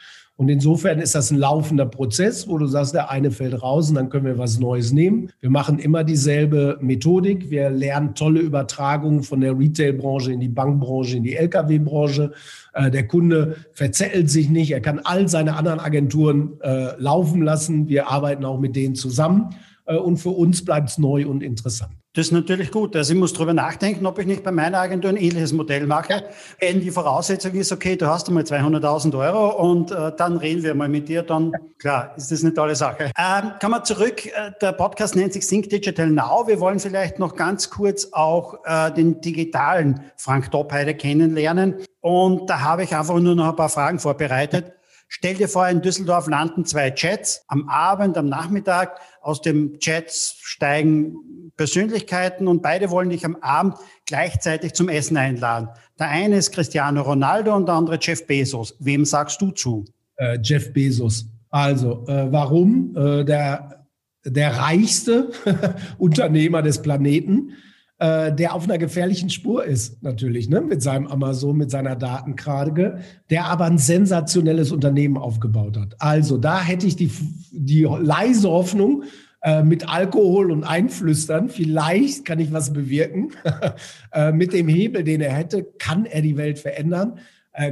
Und 0.40 0.48
insofern 0.48 1.00
ist 1.00 1.14
das 1.14 1.30
ein 1.30 1.36
laufender 1.36 1.84
Prozess, 1.84 2.48
wo 2.48 2.56
du 2.56 2.66
sagst, 2.66 2.94
der 2.94 3.10
eine 3.10 3.30
fällt 3.30 3.62
raus 3.62 3.90
und 3.90 3.96
dann 3.96 4.08
können 4.08 4.24
wir 4.24 4.38
was 4.38 4.58
Neues 4.58 4.90
nehmen. 4.90 5.30
Wir 5.40 5.50
machen 5.50 5.78
immer 5.78 6.02
dieselbe 6.02 6.78
Methodik. 6.80 7.50
Wir 7.50 7.68
lernen 7.68 8.14
tolle 8.14 8.40
Übertragungen 8.40 9.22
von 9.22 9.42
der 9.42 9.58
Retail-Branche 9.58 10.32
in 10.32 10.40
die 10.40 10.48
Bankbranche, 10.48 11.18
in 11.18 11.24
die 11.24 11.36
Lkw-Branche. 11.36 12.32
Äh, 12.72 12.90
der 12.90 13.06
Kunde 13.06 13.56
verzettelt 13.74 14.30
sich 14.30 14.48
nicht. 14.48 14.70
Er 14.70 14.80
kann 14.80 15.00
all 15.00 15.28
seine 15.28 15.56
anderen 15.56 15.78
Agenturen 15.78 16.58
äh, 16.62 16.96
laufen 16.96 17.42
lassen. 17.42 17.90
Wir 17.90 18.08
arbeiten 18.08 18.46
auch 18.46 18.58
mit 18.58 18.74
denen 18.76 18.94
zusammen. 18.94 19.50
Äh, 19.84 19.96
und 19.96 20.16
für 20.16 20.30
uns 20.30 20.64
bleibt 20.64 20.88
es 20.88 20.96
neu 20.96 21.28
und 21.28 21.42
interessant. 21.42 21.99
Das 22.12 22.26
ist 22.26 22.32
natürlich 22.32 22.72
gut. 22.72 22.96
Also 22.96 23.12
ich 23.12 23.18
muss 23.20 23.32
darüber 23.32 23.54
nachdenken, 23.54 24.04
ob 24.04 24.18
ich 24.18 24.26
nicht 24.26 24.42
bei 24.42 24.50
meiner 24.50 24.80
Agentur 24.80 25.10
ein 25.10 25.16
ähnliches 25.16 25.52
Modell 25.52 25.86
mache. 25.86 26.24
Wenn 26.58 26.80
die 26.80 26.90
Voraussetzung 26.90 27.52
ist, 27.52 27.70
okay, 27.70 27.94
du 27.94 28.08
hast 28.08 28.26
einmal 28.26 28.42
200.000 28.42 29.16
Euro 29.16 29.70
und 29.70 29.92
äh, 29.92 30.10
dann 30.16 30.36
reden 30.36 30.64
wir 30.64 30.74
mal 30.74 30.88
mit 30.88 31.08
dir, 31.08 31.22
dann 31.22 31.52
klar, 31.78 32.12
ist 32.16 32.32
das 32.32 32.42
eine 32.42 32.52
tolle 32.52 32.74
Sache. 32.74 33.12
Ähm, 33.16 33.52
kommen 33.60 33.74
wir 33.74 33.84
zurück. 33.84 34.26
Äh, 34.26 34.50
der 34.60 34.72
Podcast 34.72 35.14
nennt 35.14 35.34
sich 35.34 35.46
Think 35.46 35.70
Digital 35.70 36.10
Now. 36.10 36.48
Wir 36.48 36.58
wollen 36.58 36.80
vielleicht 36.80 37.20
noch 37.20 37.36
ganz 37.36 37.70
kurz 37.70 38.08
auch 38.10 38.58
äh, 38.64 38.90
den 38.90 39.20
digitalen 39.20 40.00
Frank 40.16 40.50
Doppheide 40.50 40.94
kennenlernen. 40.94 41.76
Und 42.00 42.50
da 42.50 42.60
habe 42.62 42.82
ich 42.82 42.96
einfach 42.96 43.20
nur 43.20 43.36
noch 43.36 43.50
ein 43.50 43.56
paar 43.56 43.68
Fragen 43.68 44.00
vorbereitet. 44.00 44.72
Stell 45.12 45.34
dir 45.34 45.48
vor, 45.48 45.68
in 45.68 45.82
Düsseldorf 45.82 46.28
landen 46.28 46.64
zwei 46.64 46.94
Jets 46.96 47.42
am 47.48 47.68
Abend, 47.68 48.16
am 48.16 48.28
Nachmittag. 48.28 49.00
Aus 49.20 49.42
dem 49.42 49.76
Jets 49.80 50.36
steigen 50.38 51.50
Persönlichkeiten 51.56 52.46
und 52.46 52.62
beide 52.62 52.90
wollen 52.90 53.10
dich 53.10 53.24
am 53.24 53.34
Abend 53.40 53.74
gleichzeitig 54.06 54.72
zum 54.72 54.88
Essen 54.88 55.16
einladen. 55.16 55.68
Der 55.98 56.10
eine 56.10 56.36
ist 56.36 56.52
Cristiano 56.52 57.02
Ronaldo 57.02 57.56
und 57.56 57.66
der 57.66 57.74
andere 57.74 57.98
Jeff 58.00 58.24
Bezos. 58.24 58.76
Wem 58.78 59.04
sagst 59.04 59.42
du 59.42 59.50
zu? 59.50 59.84
Äh, 60.14 60.38
Jeff 60.44 60.72
Bezos. 60.72 61.26
Also, 61.50 62.06
äh, 62.06 62.30
warum? 62.30 62.94
Äh, 62.96 63.24
der, 63.24 63.84
der 64.24 64.58
reichste 64.58 65.32
Unternehmer 65.98 66.62
des 66.62 66.80
Planeten 66.80 67.56
äh, 68.00 68.34
der 68.34 68.54
auf 68.54 68.64
einer 68.64 68.78
gefährlichen 68.78 69.28
Spur 69.28 69.62
ist, 69.62 70.02
natürlich, 70.02 70.48
ne? 70.48 70.62
mit 70.62 70.80
seinem 70.80 71.06
Amazon, 71.06 71.58
mit 71.58 71.70
seiner 71.70 71.96
Datenkrage, 71.96 73.00
der 73.28 73.44
aber 73.44 73.66
ein 73.66 73.76
sensationelles 73.76 74.72
Unternehmen 74.72 75.18
aufgebaut 75.18 75.76
hat. 75.76 75.96
Also 75.98 76.38
da 76.38 76.62
hätte 76.62 76.86
ich 76.86 76.96
die, 76.96 77.10
die 77.52 77.82
leise 77.82 78.48
Hoffnung, 78.48 79.04
äh, 79.42 79.62
mit 79.62 79.86
Alkohol 79.86 80.50
und 80.50 80.64
Einflüstern, 80.64 81.50
vielleicht 81.50 82.24
kann 82.24 82.38
ich 82.38 82.54
was 82.54 82.72
bewirken. 82.72 83.32
äh, 84.14 84.32
mit 84.32 84.54
dem 84.54 84.68
Hebel, 84.68 85.04
den 85.04 85.20
er 85.20 85.34
hätte, 85.34 85.62
kann 85.78 86.06
er 86.06 86.22
die 86.22 86.38
Welt 86.38 86.58
verändern. 86.58 87.18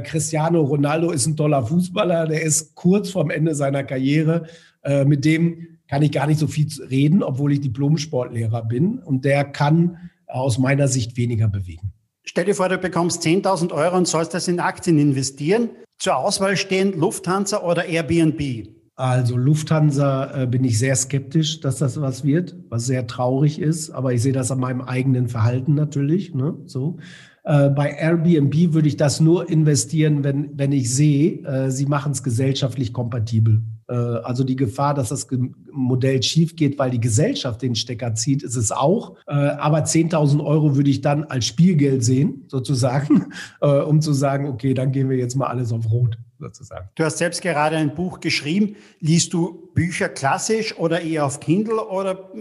Cristiano 0.03 0.61
Ronaldo 0.61 1.09
ist 1.09 1.25
ein 1.25 1.37
toller 1.37 1.65
Fußballer, 1.65 2.27
der 2.27 2.43
ist 2.43 2.75
kurz 2.75 3.09
vorm 3.09 3.31
Ende 3.31 3.55
seiner 3.55 3.85
Karriere. 3.85 4.45
Mit 5.05 5.23
dem 5.23 5.79
kann 5.87 6.01
ich 6.01 6.11
gar 6.11 6.27
nicht 6.27 6.37
so 6.37 6.47
viel 6.47 6.67
reden, 6.89 7.23
obwohl 7.23 7.53
ich 7.53 7.61
Diplom-Sportlehrer 7.61 8.65
bin. 8.65 8.99
Und 8.99 9.23
der 9.23 9.45
kann 9.45 9.97
aus 10.29 10.57
meiner 10.57 10.87
Sicht 10.87 11.17
weniger 11.17 11.47
bewegen. 11.47 11.93
Stell 12.23 12.45
dir 12.45 12.55
vor, 12.55 12.69
du 12.69 12.77
bekommst 12.77 13.23
10.000 13.23 13.71
Euro 13.71 13.97
und 13.97 14.07
sollst 14.07 14.33
das 14.33 14.47
in 14.47 14.59
Aktien 14.59 14.99
investieren. 14.99 15.69
Zur 15.97 16.17
Auswahl 16.17 16.55
stehen 16.55 16.97
Lufthansa 16.97 17.61
oder 17.63 17.85
Airbnb. 17.85 18.69
Also 18.95 19.37
Lufthansa 19.37 20.43
äh, 20.43 20.45
bin 20.45 20.63
ich 20.63 20.77
sehr 20.77 20.95
skeptisch, 20.95 21.61
dass 21.61 21.77
das 21.77 21.99
was 22.01 22.23
wird, 22.23 22.55
was 22.69 22.85
sehr 22.85 23.07
traurig 23.07 23.59
ist. 23.59 23.91
Aber 23.91 24.13
ich 24.13 24.21
sehe 24.21 24.33
das 24.33 24.51
an 24.51 24.59
meinem 24.59 24.81
eigenen 24.81 25.27
Verhalten 25.27 25.73
natürlich. 25.73 26.35
Ne? 26.35 26.55
So. 26.65 26.97
Äh, 27.43 27.69
bei 27.69 27.91
Airbnb 27.91 28.73
würde 28.73 28.87
ich 28.87 28.97
das 28.97 29.19
nur 29.19 29.49
investieren, 29.49 30.23
wenn, 30.23 30.57
wenn 30.57 30.71
ich 30.71 30.93
sehe, 30.93 31.43
äh, 31.45 31.71
sie 31.71 31.85
machen 31.85 32.11
es 32.11 32.23
gesellschaftlich 32.23 32.93
kompatibel. 32.93 33.63
Äh, 33.89 33.93
also 33.93 34.43
die 34.43 34.55
Gefahr, 34.55 34.93
dass 34.93 35.09
das 35.09 35.27
Modell 35.71 36.21
schief 36.21 36.55
geht, 36.55 36.77
weil 36.77 36.91
die 36.91 36.99
Gesellschaft 36.99 37.61
den 37.61 37.75
Stecker 37.75 38.13
zieht, 38.13 38.43
ist 38.43 38.55
es 38.55 38.71
auch. 38.71 39.15
Äh, 39.27 39.33
aber 39.33 39.79
10.000 39.79 40.43
Euro 40.45 40.75
würde 40.75 40.89
ich 40.89 41.01
dann 41.01 41.23
als 41.25 41.45
Spielgeld 41.45 42.03
sehen, 42.03 42.45
sozusagen, 42.47 43.33
äh, 43.61 43.67
um 43.67 44.01
zu 44.01 44.13
sagen, 44.13 44.47
okay, 44.47 44.73
dann 44.73 44.91
gehen 44.91 45.09
wir 45.09 45.17
jetzt 45.17 45.35
mal 45.35 45.47
alles 45.47 45.71
auf 45.73 45.89
Rot. 45.91 46.17
Sozusagen. 46.41 46.87
Du 46.95 47.03
hast 47.03 47.17
selbst 47.17 47.41
gerade 47.41 47.75
ein 47.75 47.93
Buch 47.93 48.21
geschrieben. 48.21 48.77
Liest 49.01 49.33
du 49.33 49.71
Bücher 49.73 50.07
klassisch 50.07 50.77
oder 50.77 51.01
eher 51.01 51.25
auf 51.25 51.41
Kindle 51.41 51.85
oder 51.85 52.31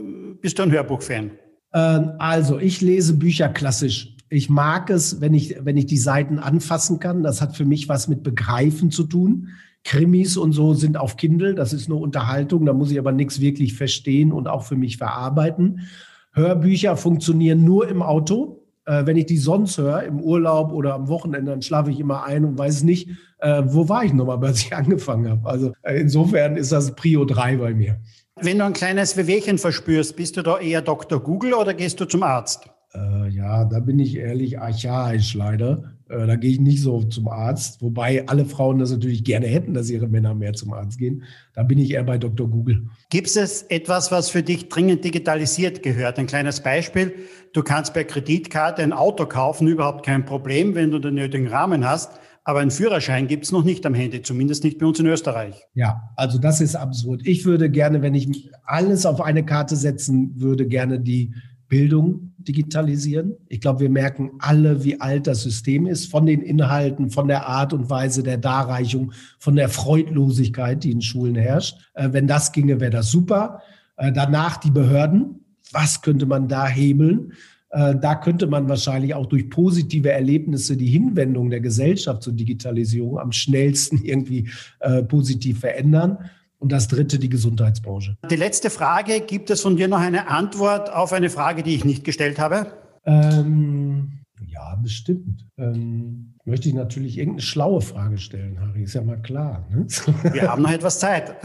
bist 0.41 0.57
du 0.57 0.63
ein 0.63 0.71
Hörbuchfan? 0.71 1.33
Ähm, 1.75 2.13
also, 2.21 2.61
ich 2.61 2.81
lese 2.81 3.15
Bücher 3.15 3.49
klassisch. 3.49 4.15
Ich 4.31 4.49
mag 4.49 4.91
es, 4.91 5.21
wenn 5.21 5.35
ich, 5.35 5.57
wenn 5.65 5.77
ich 5.77 5.87
die 5.87 5.97
Seiten 5.97 6.39
anfassen 6.39 7.01
kann. 7.01 7.25
Das 7.25 7.41
hat 7.41 7.57
für 7.57 7.65
mich 7.65 7.89
was 7.89 8.07
mit 8.07 8.23
Begreifen 8.23 8.93
zu 8.93 9.03
tun. 9.03 9.49
Krimis 9.85 10.37
und 10.37 10.53
so 10.53 10.75
sind 10.75 10.97
auf 10.97 11.17
Kindle, 11.17 11.55
das 11.55 11.73
ist 11.73 11.88
nur 11.88 12.01
Unterhaltung, 12.01 12.67
da 12.67 12.73
muss 12.73 12.91
ich 12.91 12.99
aber 12.99 13.12
nichts 13.12 13.41
wirklich 13.41 13.75
verstehen 13.75 14.33
und 14.33 14.49
auch 14.49 14.64
für 14.64 14.77
mich 14.77 14.97
verarbeiten. 14.99 15.88
Hörbücher 16.33 16.97
funktionieren 16.97 17.64
nur 17.64 17.88
im 17.88 18.03
Auto. 18.03 18.67
Äh, 18.85 19.07
wenn 19.07 19.17
ich 19.17 19.27
die 19.27 19.38
sonst 19.38 19.79
höre, 19.79 20.03
im 20.05 20.21
Urlaub 20.21 20.73
oder 20.73 20.95
am 20.95 21.09
Wochenende, 21.09 21.51
dann 21.51 21.62
schlafe 21.62 21.91
ich 21.91 22.01
immer 22.01 22.25
ein 22.25 22.45
und 22.45 22.59
weiß 22.59 22.85
nicht, 22.85 23.11
äh, 23.38 23.62
wo 23.67 23.88
war 23.88 24.05
ich 24.05 24.12
nochmal, 24.12 24.43
als 24.45 24.61
ich 24.61 24.75
angefangen 24.77 25.29
habe. 25.29 25.49
Also 25.49 25.73
äh, 25.83 26.01
insofern 26.01 26.57
ist 26.57 26.73
das 26.73 26.95
Prio 26.95 27.25
3 27.25 27.57
bei 27.57 27.75
mir. 27.75 28.01
Wenn 28.41 28.59
du 28.59 28.64
ein 28.64 28.73
kleines 28.73 29.17
Wehwehchen 29.17 29.59
verspürst, 29.59 30.17
bist 30.17 30.37
du 30.37 30.43
da 30.43 30.59
eher 30.59 30.81
Dr. 30.81 31.21
Google 31.21 31.55
oder 31.55 31.75
gehst 31.75 32.01
du 32.01 32.05
zum 32.05 32.23
Arzt? 32.23 32.71
Äh, 32.95 33.29
ja, 33.29 33.64
da 33.64 33.81
bin 33.81 33.99
ich 33.99 34.17
ehrlich 34.17 34.61
archaisch 34.61 35.35
leider. 35.35 35.98
Äh, 36.09 36.27
da 36.27 36.37
gehe 36.37 36.51
ich 36.51 36.61
nicht 36.61 36.83
so 36.83 37.03
zum 37.05 37.29
Arzt, 37.29 37.83
wobei 37.83 38.27
alle 38.27 38.44
Frauen 38.44 38.79
das 38.79 38.90
natürlich 38.90 39.25
gerne 39.25 39.47
hätten, 39.47 39.75
dass 39.75 39.90
ihre 39.90 40.09
Männer 40.09 40.35
mehr 40.35 40.53
zum 40.55 40.73
Arzt 40.73 40.99
gehen. 40.99 41.25
Da 41.55 41.62
bin 41.62 41.79
ich 41.79 41.92
eher 41.92 42.05
bei 42.05 42.18
Dr. 42.18 42.49
Google. 42.49 42.88
Gibt 43.11 43.29
es 43.29 43.62
etwas, 43.62 44.11
was 44.11 44.31
für 44.31 44.42
dich 44.42 44.68
dringend 44.68 45.05
digitalisiert 45.05 45.83
gehört? 45.83 46.18
Ein 46.18 46.27
kleines 46.27 46.61
Beispiel. 46.61 47.14
Du 47.53 47.62
kannst 47.62 47.94
per 47.94 48.05
Kreditkarte 48.05 48.83
ein 48.83 48.92
Auto 48.92 49.27
kaufen, 49.27 49.68
überhaupt 49.68 50.05
kein 50.05 50.25
Problem, 50.25 50.75
wenn 50.75 50.90
du 50.90 50.99
den 50.99 51.14
nötigen 51.14 51.49
Rahmen 51.49 51.85
hast. 51.87 52.18
aber 52.49 52.61
einen 52.61 52.71
Führerschein 52.71 53.27
gibt 53.27 53.44
es 53.44 53.53
noch 53.53 53.62
nicht 53.62 53.85
am 53.85 53.92
Handy, 53.92 54.23
zumindest 54.23 54.64
nicht 54.64 54.79
bei 54.79 54.87
uns 54.87 54.99
in 54.99 55.05
Österreich. 55.05 55.66
Ja, 55.75 56.14
also 56.16 56.38
das 56.38 56.62
ist 56.62 56.77
absurd. 56.77 57.21
Ich 57.27 57.44
würde 57.44 57.68
gerne, 57.68 58.01
wenn 58.01 58.14
ich 58.14 58.51
alles 58.64 59.05
auf 59.05 59.21
eine 59.21 59.44
Karte 59.44 59.77
setzen 59.77 60.33
würde, 60.40 60.66
gerne 60.66 60.99
die 60.99 61.35
Bildung 61.69 62.33
digitalisieren. 62.39 63.35
Ich 63.49 63.61
glaube, 63.61 63.81
wir 63.81 63.91
merken 63.91 64.33
alle, 64.39 64.85
wie 64.85 65.01
alt 65.01 65.27
das 65.27 65.43
System 65.43 65.87
ist, 65.87 66.11
von 66.11 66.25
den 66.25 66.41
Inhalten, 66.41 67.11
von 67.11 67.29
der 67.29 67.47
Art 67.47 67.73
und 67.73 67.91
Weise 67.91 68.23
der 68.23 68.39
Darreichung, 68.39 69.13
von 69.39 69.55
der 69.55 69.69
Freudlosigkeit, 69.69 70.83
die 70.83 70.93
in 70.93 71.03
Schulen 71.03 71.35
herrscht. 71.35 71.77
Äh, 71.95 72.09
wenn 72.13 72.27
das 72.27 72.53
ginge, 72.53 72.81
wäre 72.81 72.91
das 72.91 73.11
super. 73.11 73.63
Äh, 73.97 74.13
danach 74.13 74.57
die 74.57 74.71
Behörden. 74.71 75.45
Was 75.73 76.01
könnte 76.01 76.25
man 76.25 76.49
da 76.49 76.67
hebeln? 76.67 77.33
Äh, 77.71 77.97
da 78.01 78.15
könnte 78.15 78.47
man 78.47 78.69
wahrscheinlich 78.69 79.15
auch 79.15 79.27
durch 79.27 79.51
positive 79.51 80.11
Erlebnisse 80.11 80.77
die 80.77 80.87
Hinwendung 80.87 81.51
der 81.51 81.61
Gesellschaft 81.61 82.23
zur 82.23 82.33
Digitalisierung 82.33 83.19
am 83.19 83.33
schnellsten 83.33 83.99
irgendwie 84.05 84.49
äh, 84.81 85.03
positiv 85.03 85.61
verändern. 85.61 86.19
Und 86.59 86.73
das 86.73 86.88
dritte, 86.88 87.18
die 87.18 87.29
Gesundheitsbranche. 87.29 88.16
Die 88.31 88.37
letzte 88.37 88.68
Frage, 88.68 89.21
gibt 89.21 89.51
es 89.51 89.61
von 89.61 89.77
dir 89.77 89.87
noch 89.87 90.01
eine 90.01 90.29
Antwort 90.29 90.92
auf 90.92 91.12
eine 91.12 91.31
Frage, 91.31 91.62
die 91.62 91.75
ich 91.75 91.85
nicht 91.85 92.05
gestellt 92.05 92.38
habe? 92.40 92.66
Ähm, 93.05 94.25
ja, 94.47 94.77
bestimmt. 94.83 95.47
Ähm, 95.57 96.35
möchte 96.44 96.68
ich 96.68 96.75
natürlich 96.75 97.18
irgendeine 97.18 97.42
schlaue 97.42 97.81
Frage 97.81 98.18
stellen, 98.18 98.61
Harry, 98.61 98.83
ist 98.83 98.94
ja 98.94 99.03
mal 99.03 99.21
klar. 99.21 99.68
Ne? 99.71 99.87
Wir 100.33 100.51
haben 100.51 100.62
noch 100.62 100.73
etwas 100.73 100.99
Zeit. 100.99 101.37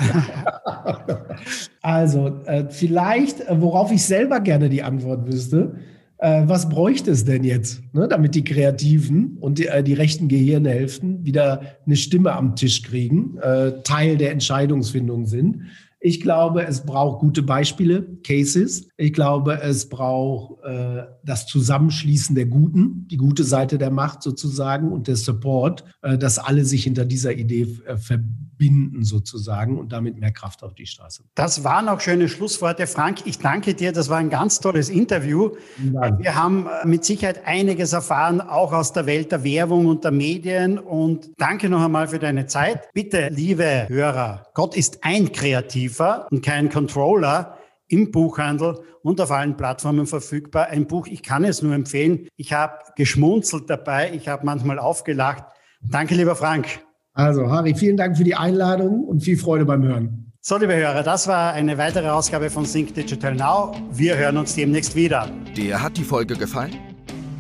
also, 1.82 2.42
äh, 2.46 2.70
vielleicht, 2.70 3.42
äh, 3.42 3.62
worauf 3.62 3.92
ich 3.92 4.04
selber 4.04 4.40
gerne 4.40 4.70
die 4.70 4.82
Antwort 4.82 5.28
wüsste, 5.28 5.76
äh, 6.24 6.48
was 6.48 6.70
bräuchte 6.70 7.12
es 7.12 7.26
denn 7.26 7.44
jetzt, 7.44 7.84
ne, 7.94 8.08
damit 8.08 8.34
die 8.34 8.46
Kreativen 8.46 9.38
und 9.42 9.60
die, 9.60 9.68
äh, 9.68 9.84
die 9.84 9.94
rechten 9.94 10.30
Gehirnhälften 10.30 11.26
wieder 11.26 11.62
eine 11.86 11.98
Stimme 11.98 12.32
am 12.32 12.56
Tisch 12.56 12.82
kriegen, 12.82 13.38
äh, 13.40 13.82
Teil 13.84 14.16
der 14.16 14.32
Entscheidungsfindung 14.32 15.26
sind. 15.26 15.64
Ich 16.00 16.22
glaube, 16.22 16.66
es 16.66 16.86
braucht 16.86 17.20
gute 17.20 17.44
Beispiele, 17.44 18.06
Cases. 18.24 18.88
Ich 18.96 19.12
glaube, 19.12 19.62
es 19.62 19.90
braucht 19.90 20.64
äh, 20.64 21.04
das 21.26 21.46
Zusammenschließen 21.48 22.36
der 22.36 22.46
Guten, 22.46 23.06
die 23.10 23.18
gute 23.18 23.44
Seite 23.44 23.78
der 23.78 23.92
Macht 23.92 24.24
sozusagen 24.24 24.94
und 24.94 25.10
der 25.10 25.18
Support, 25.18 25.84
äh, 26.04 26.18
dass 26.18 26.40
alle 26.40 26.64
sich 26.64 26.86
hinter 26.86 27.04
dieser 27.04 27.34
Idee 27.34 27.68
äh, 27.86 27.98
verbinden 27.98 28.53
sozusagen 29.00 29.78
und 29.78 29.94
damit 29.94 30.20
mehr 30.20 30.32
Kraft 30.32 30.64
auf 30.64 30.74
die 30.74 30.86
Straße. 30.86 31.24
Das 31.36 31.64
waren 31.64 31.88
auch 31.88 32.02
schöne 32.02 32.28
Schlussworte. 32.28 32.86
Frank, 32.88 33.20
ich 33.26 33.40
danke 33.40 33.74
dir. 33.74 33.94
Das 33.94 34.10
war 34.10 34.18
ein 34.18 34.30
ganz 34.30 34.60
tolles 34.60 34.90
Interview. 34.90 35.52
Wir 35.78 36.36
haben 36.36 36.68
äh, 36.68 36.86
mit 36.86 37.06
Sicherheit 37.06 37.46
einiges 37.46 37.94
erfahren, 37.94 38.42
auch 38.42 38.74
aus 38.74 38.92
der 38.92 39.06
Welt 39.06 39.32
der 39.32 39.44
Werbung 39.44 39.86
und 39.86 40.04
der 40.04 40.12
Medien. 40.12 40.80
Und 40.80 41.32
danke 41.38 41.70
noch 41.70 41.82
einmal 41.82 42.10
für 42.10 42.20
deine 42.20 42.46
Zeit. 42.46 42.92
Bitte, 42.94 43.30
liebe 43.30 43.86
Hörer, 43.88 44.48
Gott 44.54 44.76
ist 44.76 45.04
ein 45.04 45.32
Kreativ. 45.32 45.94
Liefer 45.94 46.28
und 46.32 46.44
kein 46.44 46.70
Controller 46.70 47.58
im 47.88 48.12
Buchhandel 48.12 48.80
und 49.04 49.22
auf 49.22 49.32
allen 49.32 49.56
Plattformen 49.56 50.08
verfügbar. 50.08 50.68
Ein 50.68 50.88
Buch, 50.88 51.06
ich 51.06 51.22
kann 51.22 51.44
es 51.44 51.62
nur 51.62 51.76
empfehlen. 51.76 52.28
Ich 52.36 52.52
habe 52.52 52.80
geschmunzelt 52.96 53.70
dabei, 53.70 54.12
ich 54.14 54.28
habe 54.28 54.46
manchmal 54.46 54.80
aufgelacht. 54.80 55.44
Danke, 55.82 56.16
lieber 56.16 56.36
Frank. 56.36 56.84
Also, 57.14 57.50
Harry, 57.50 57.74
vielen 57.76 57.98
Dank 57.98 58.18
für 58.18 58.24
die 58.24 58.36
Einladung 58.36 59.04
und 59.04 59.22
viel 59.22 59.38
Freude 59.38 59.66
beim 59.66 59.84
Hören. 59.84 60.32
So, 60.42 60.58
liebe 60.58 60.76
Hörer, 60.76 61.04
das 61.04 61.28
war 61.28 61.54
eine 61.54 61.78
weitere 61.78 62.10
Ausgabe 62.10 62.50
von 62.50 62.66
Think 62.66 62.96
Digital 62.96 63.36
Now. 63.36 63.76
Wir 63.92 64.18
hören 64.18 64.38
uns 64.38 64.56
demnächst 64.56 64.96
wieder. 64.96 65.30
Dir 65.56 65.82
hat 65.82 65.96
die 65.96 66.04
Folge 66.04 66.36
gefallen? 66.36 66.76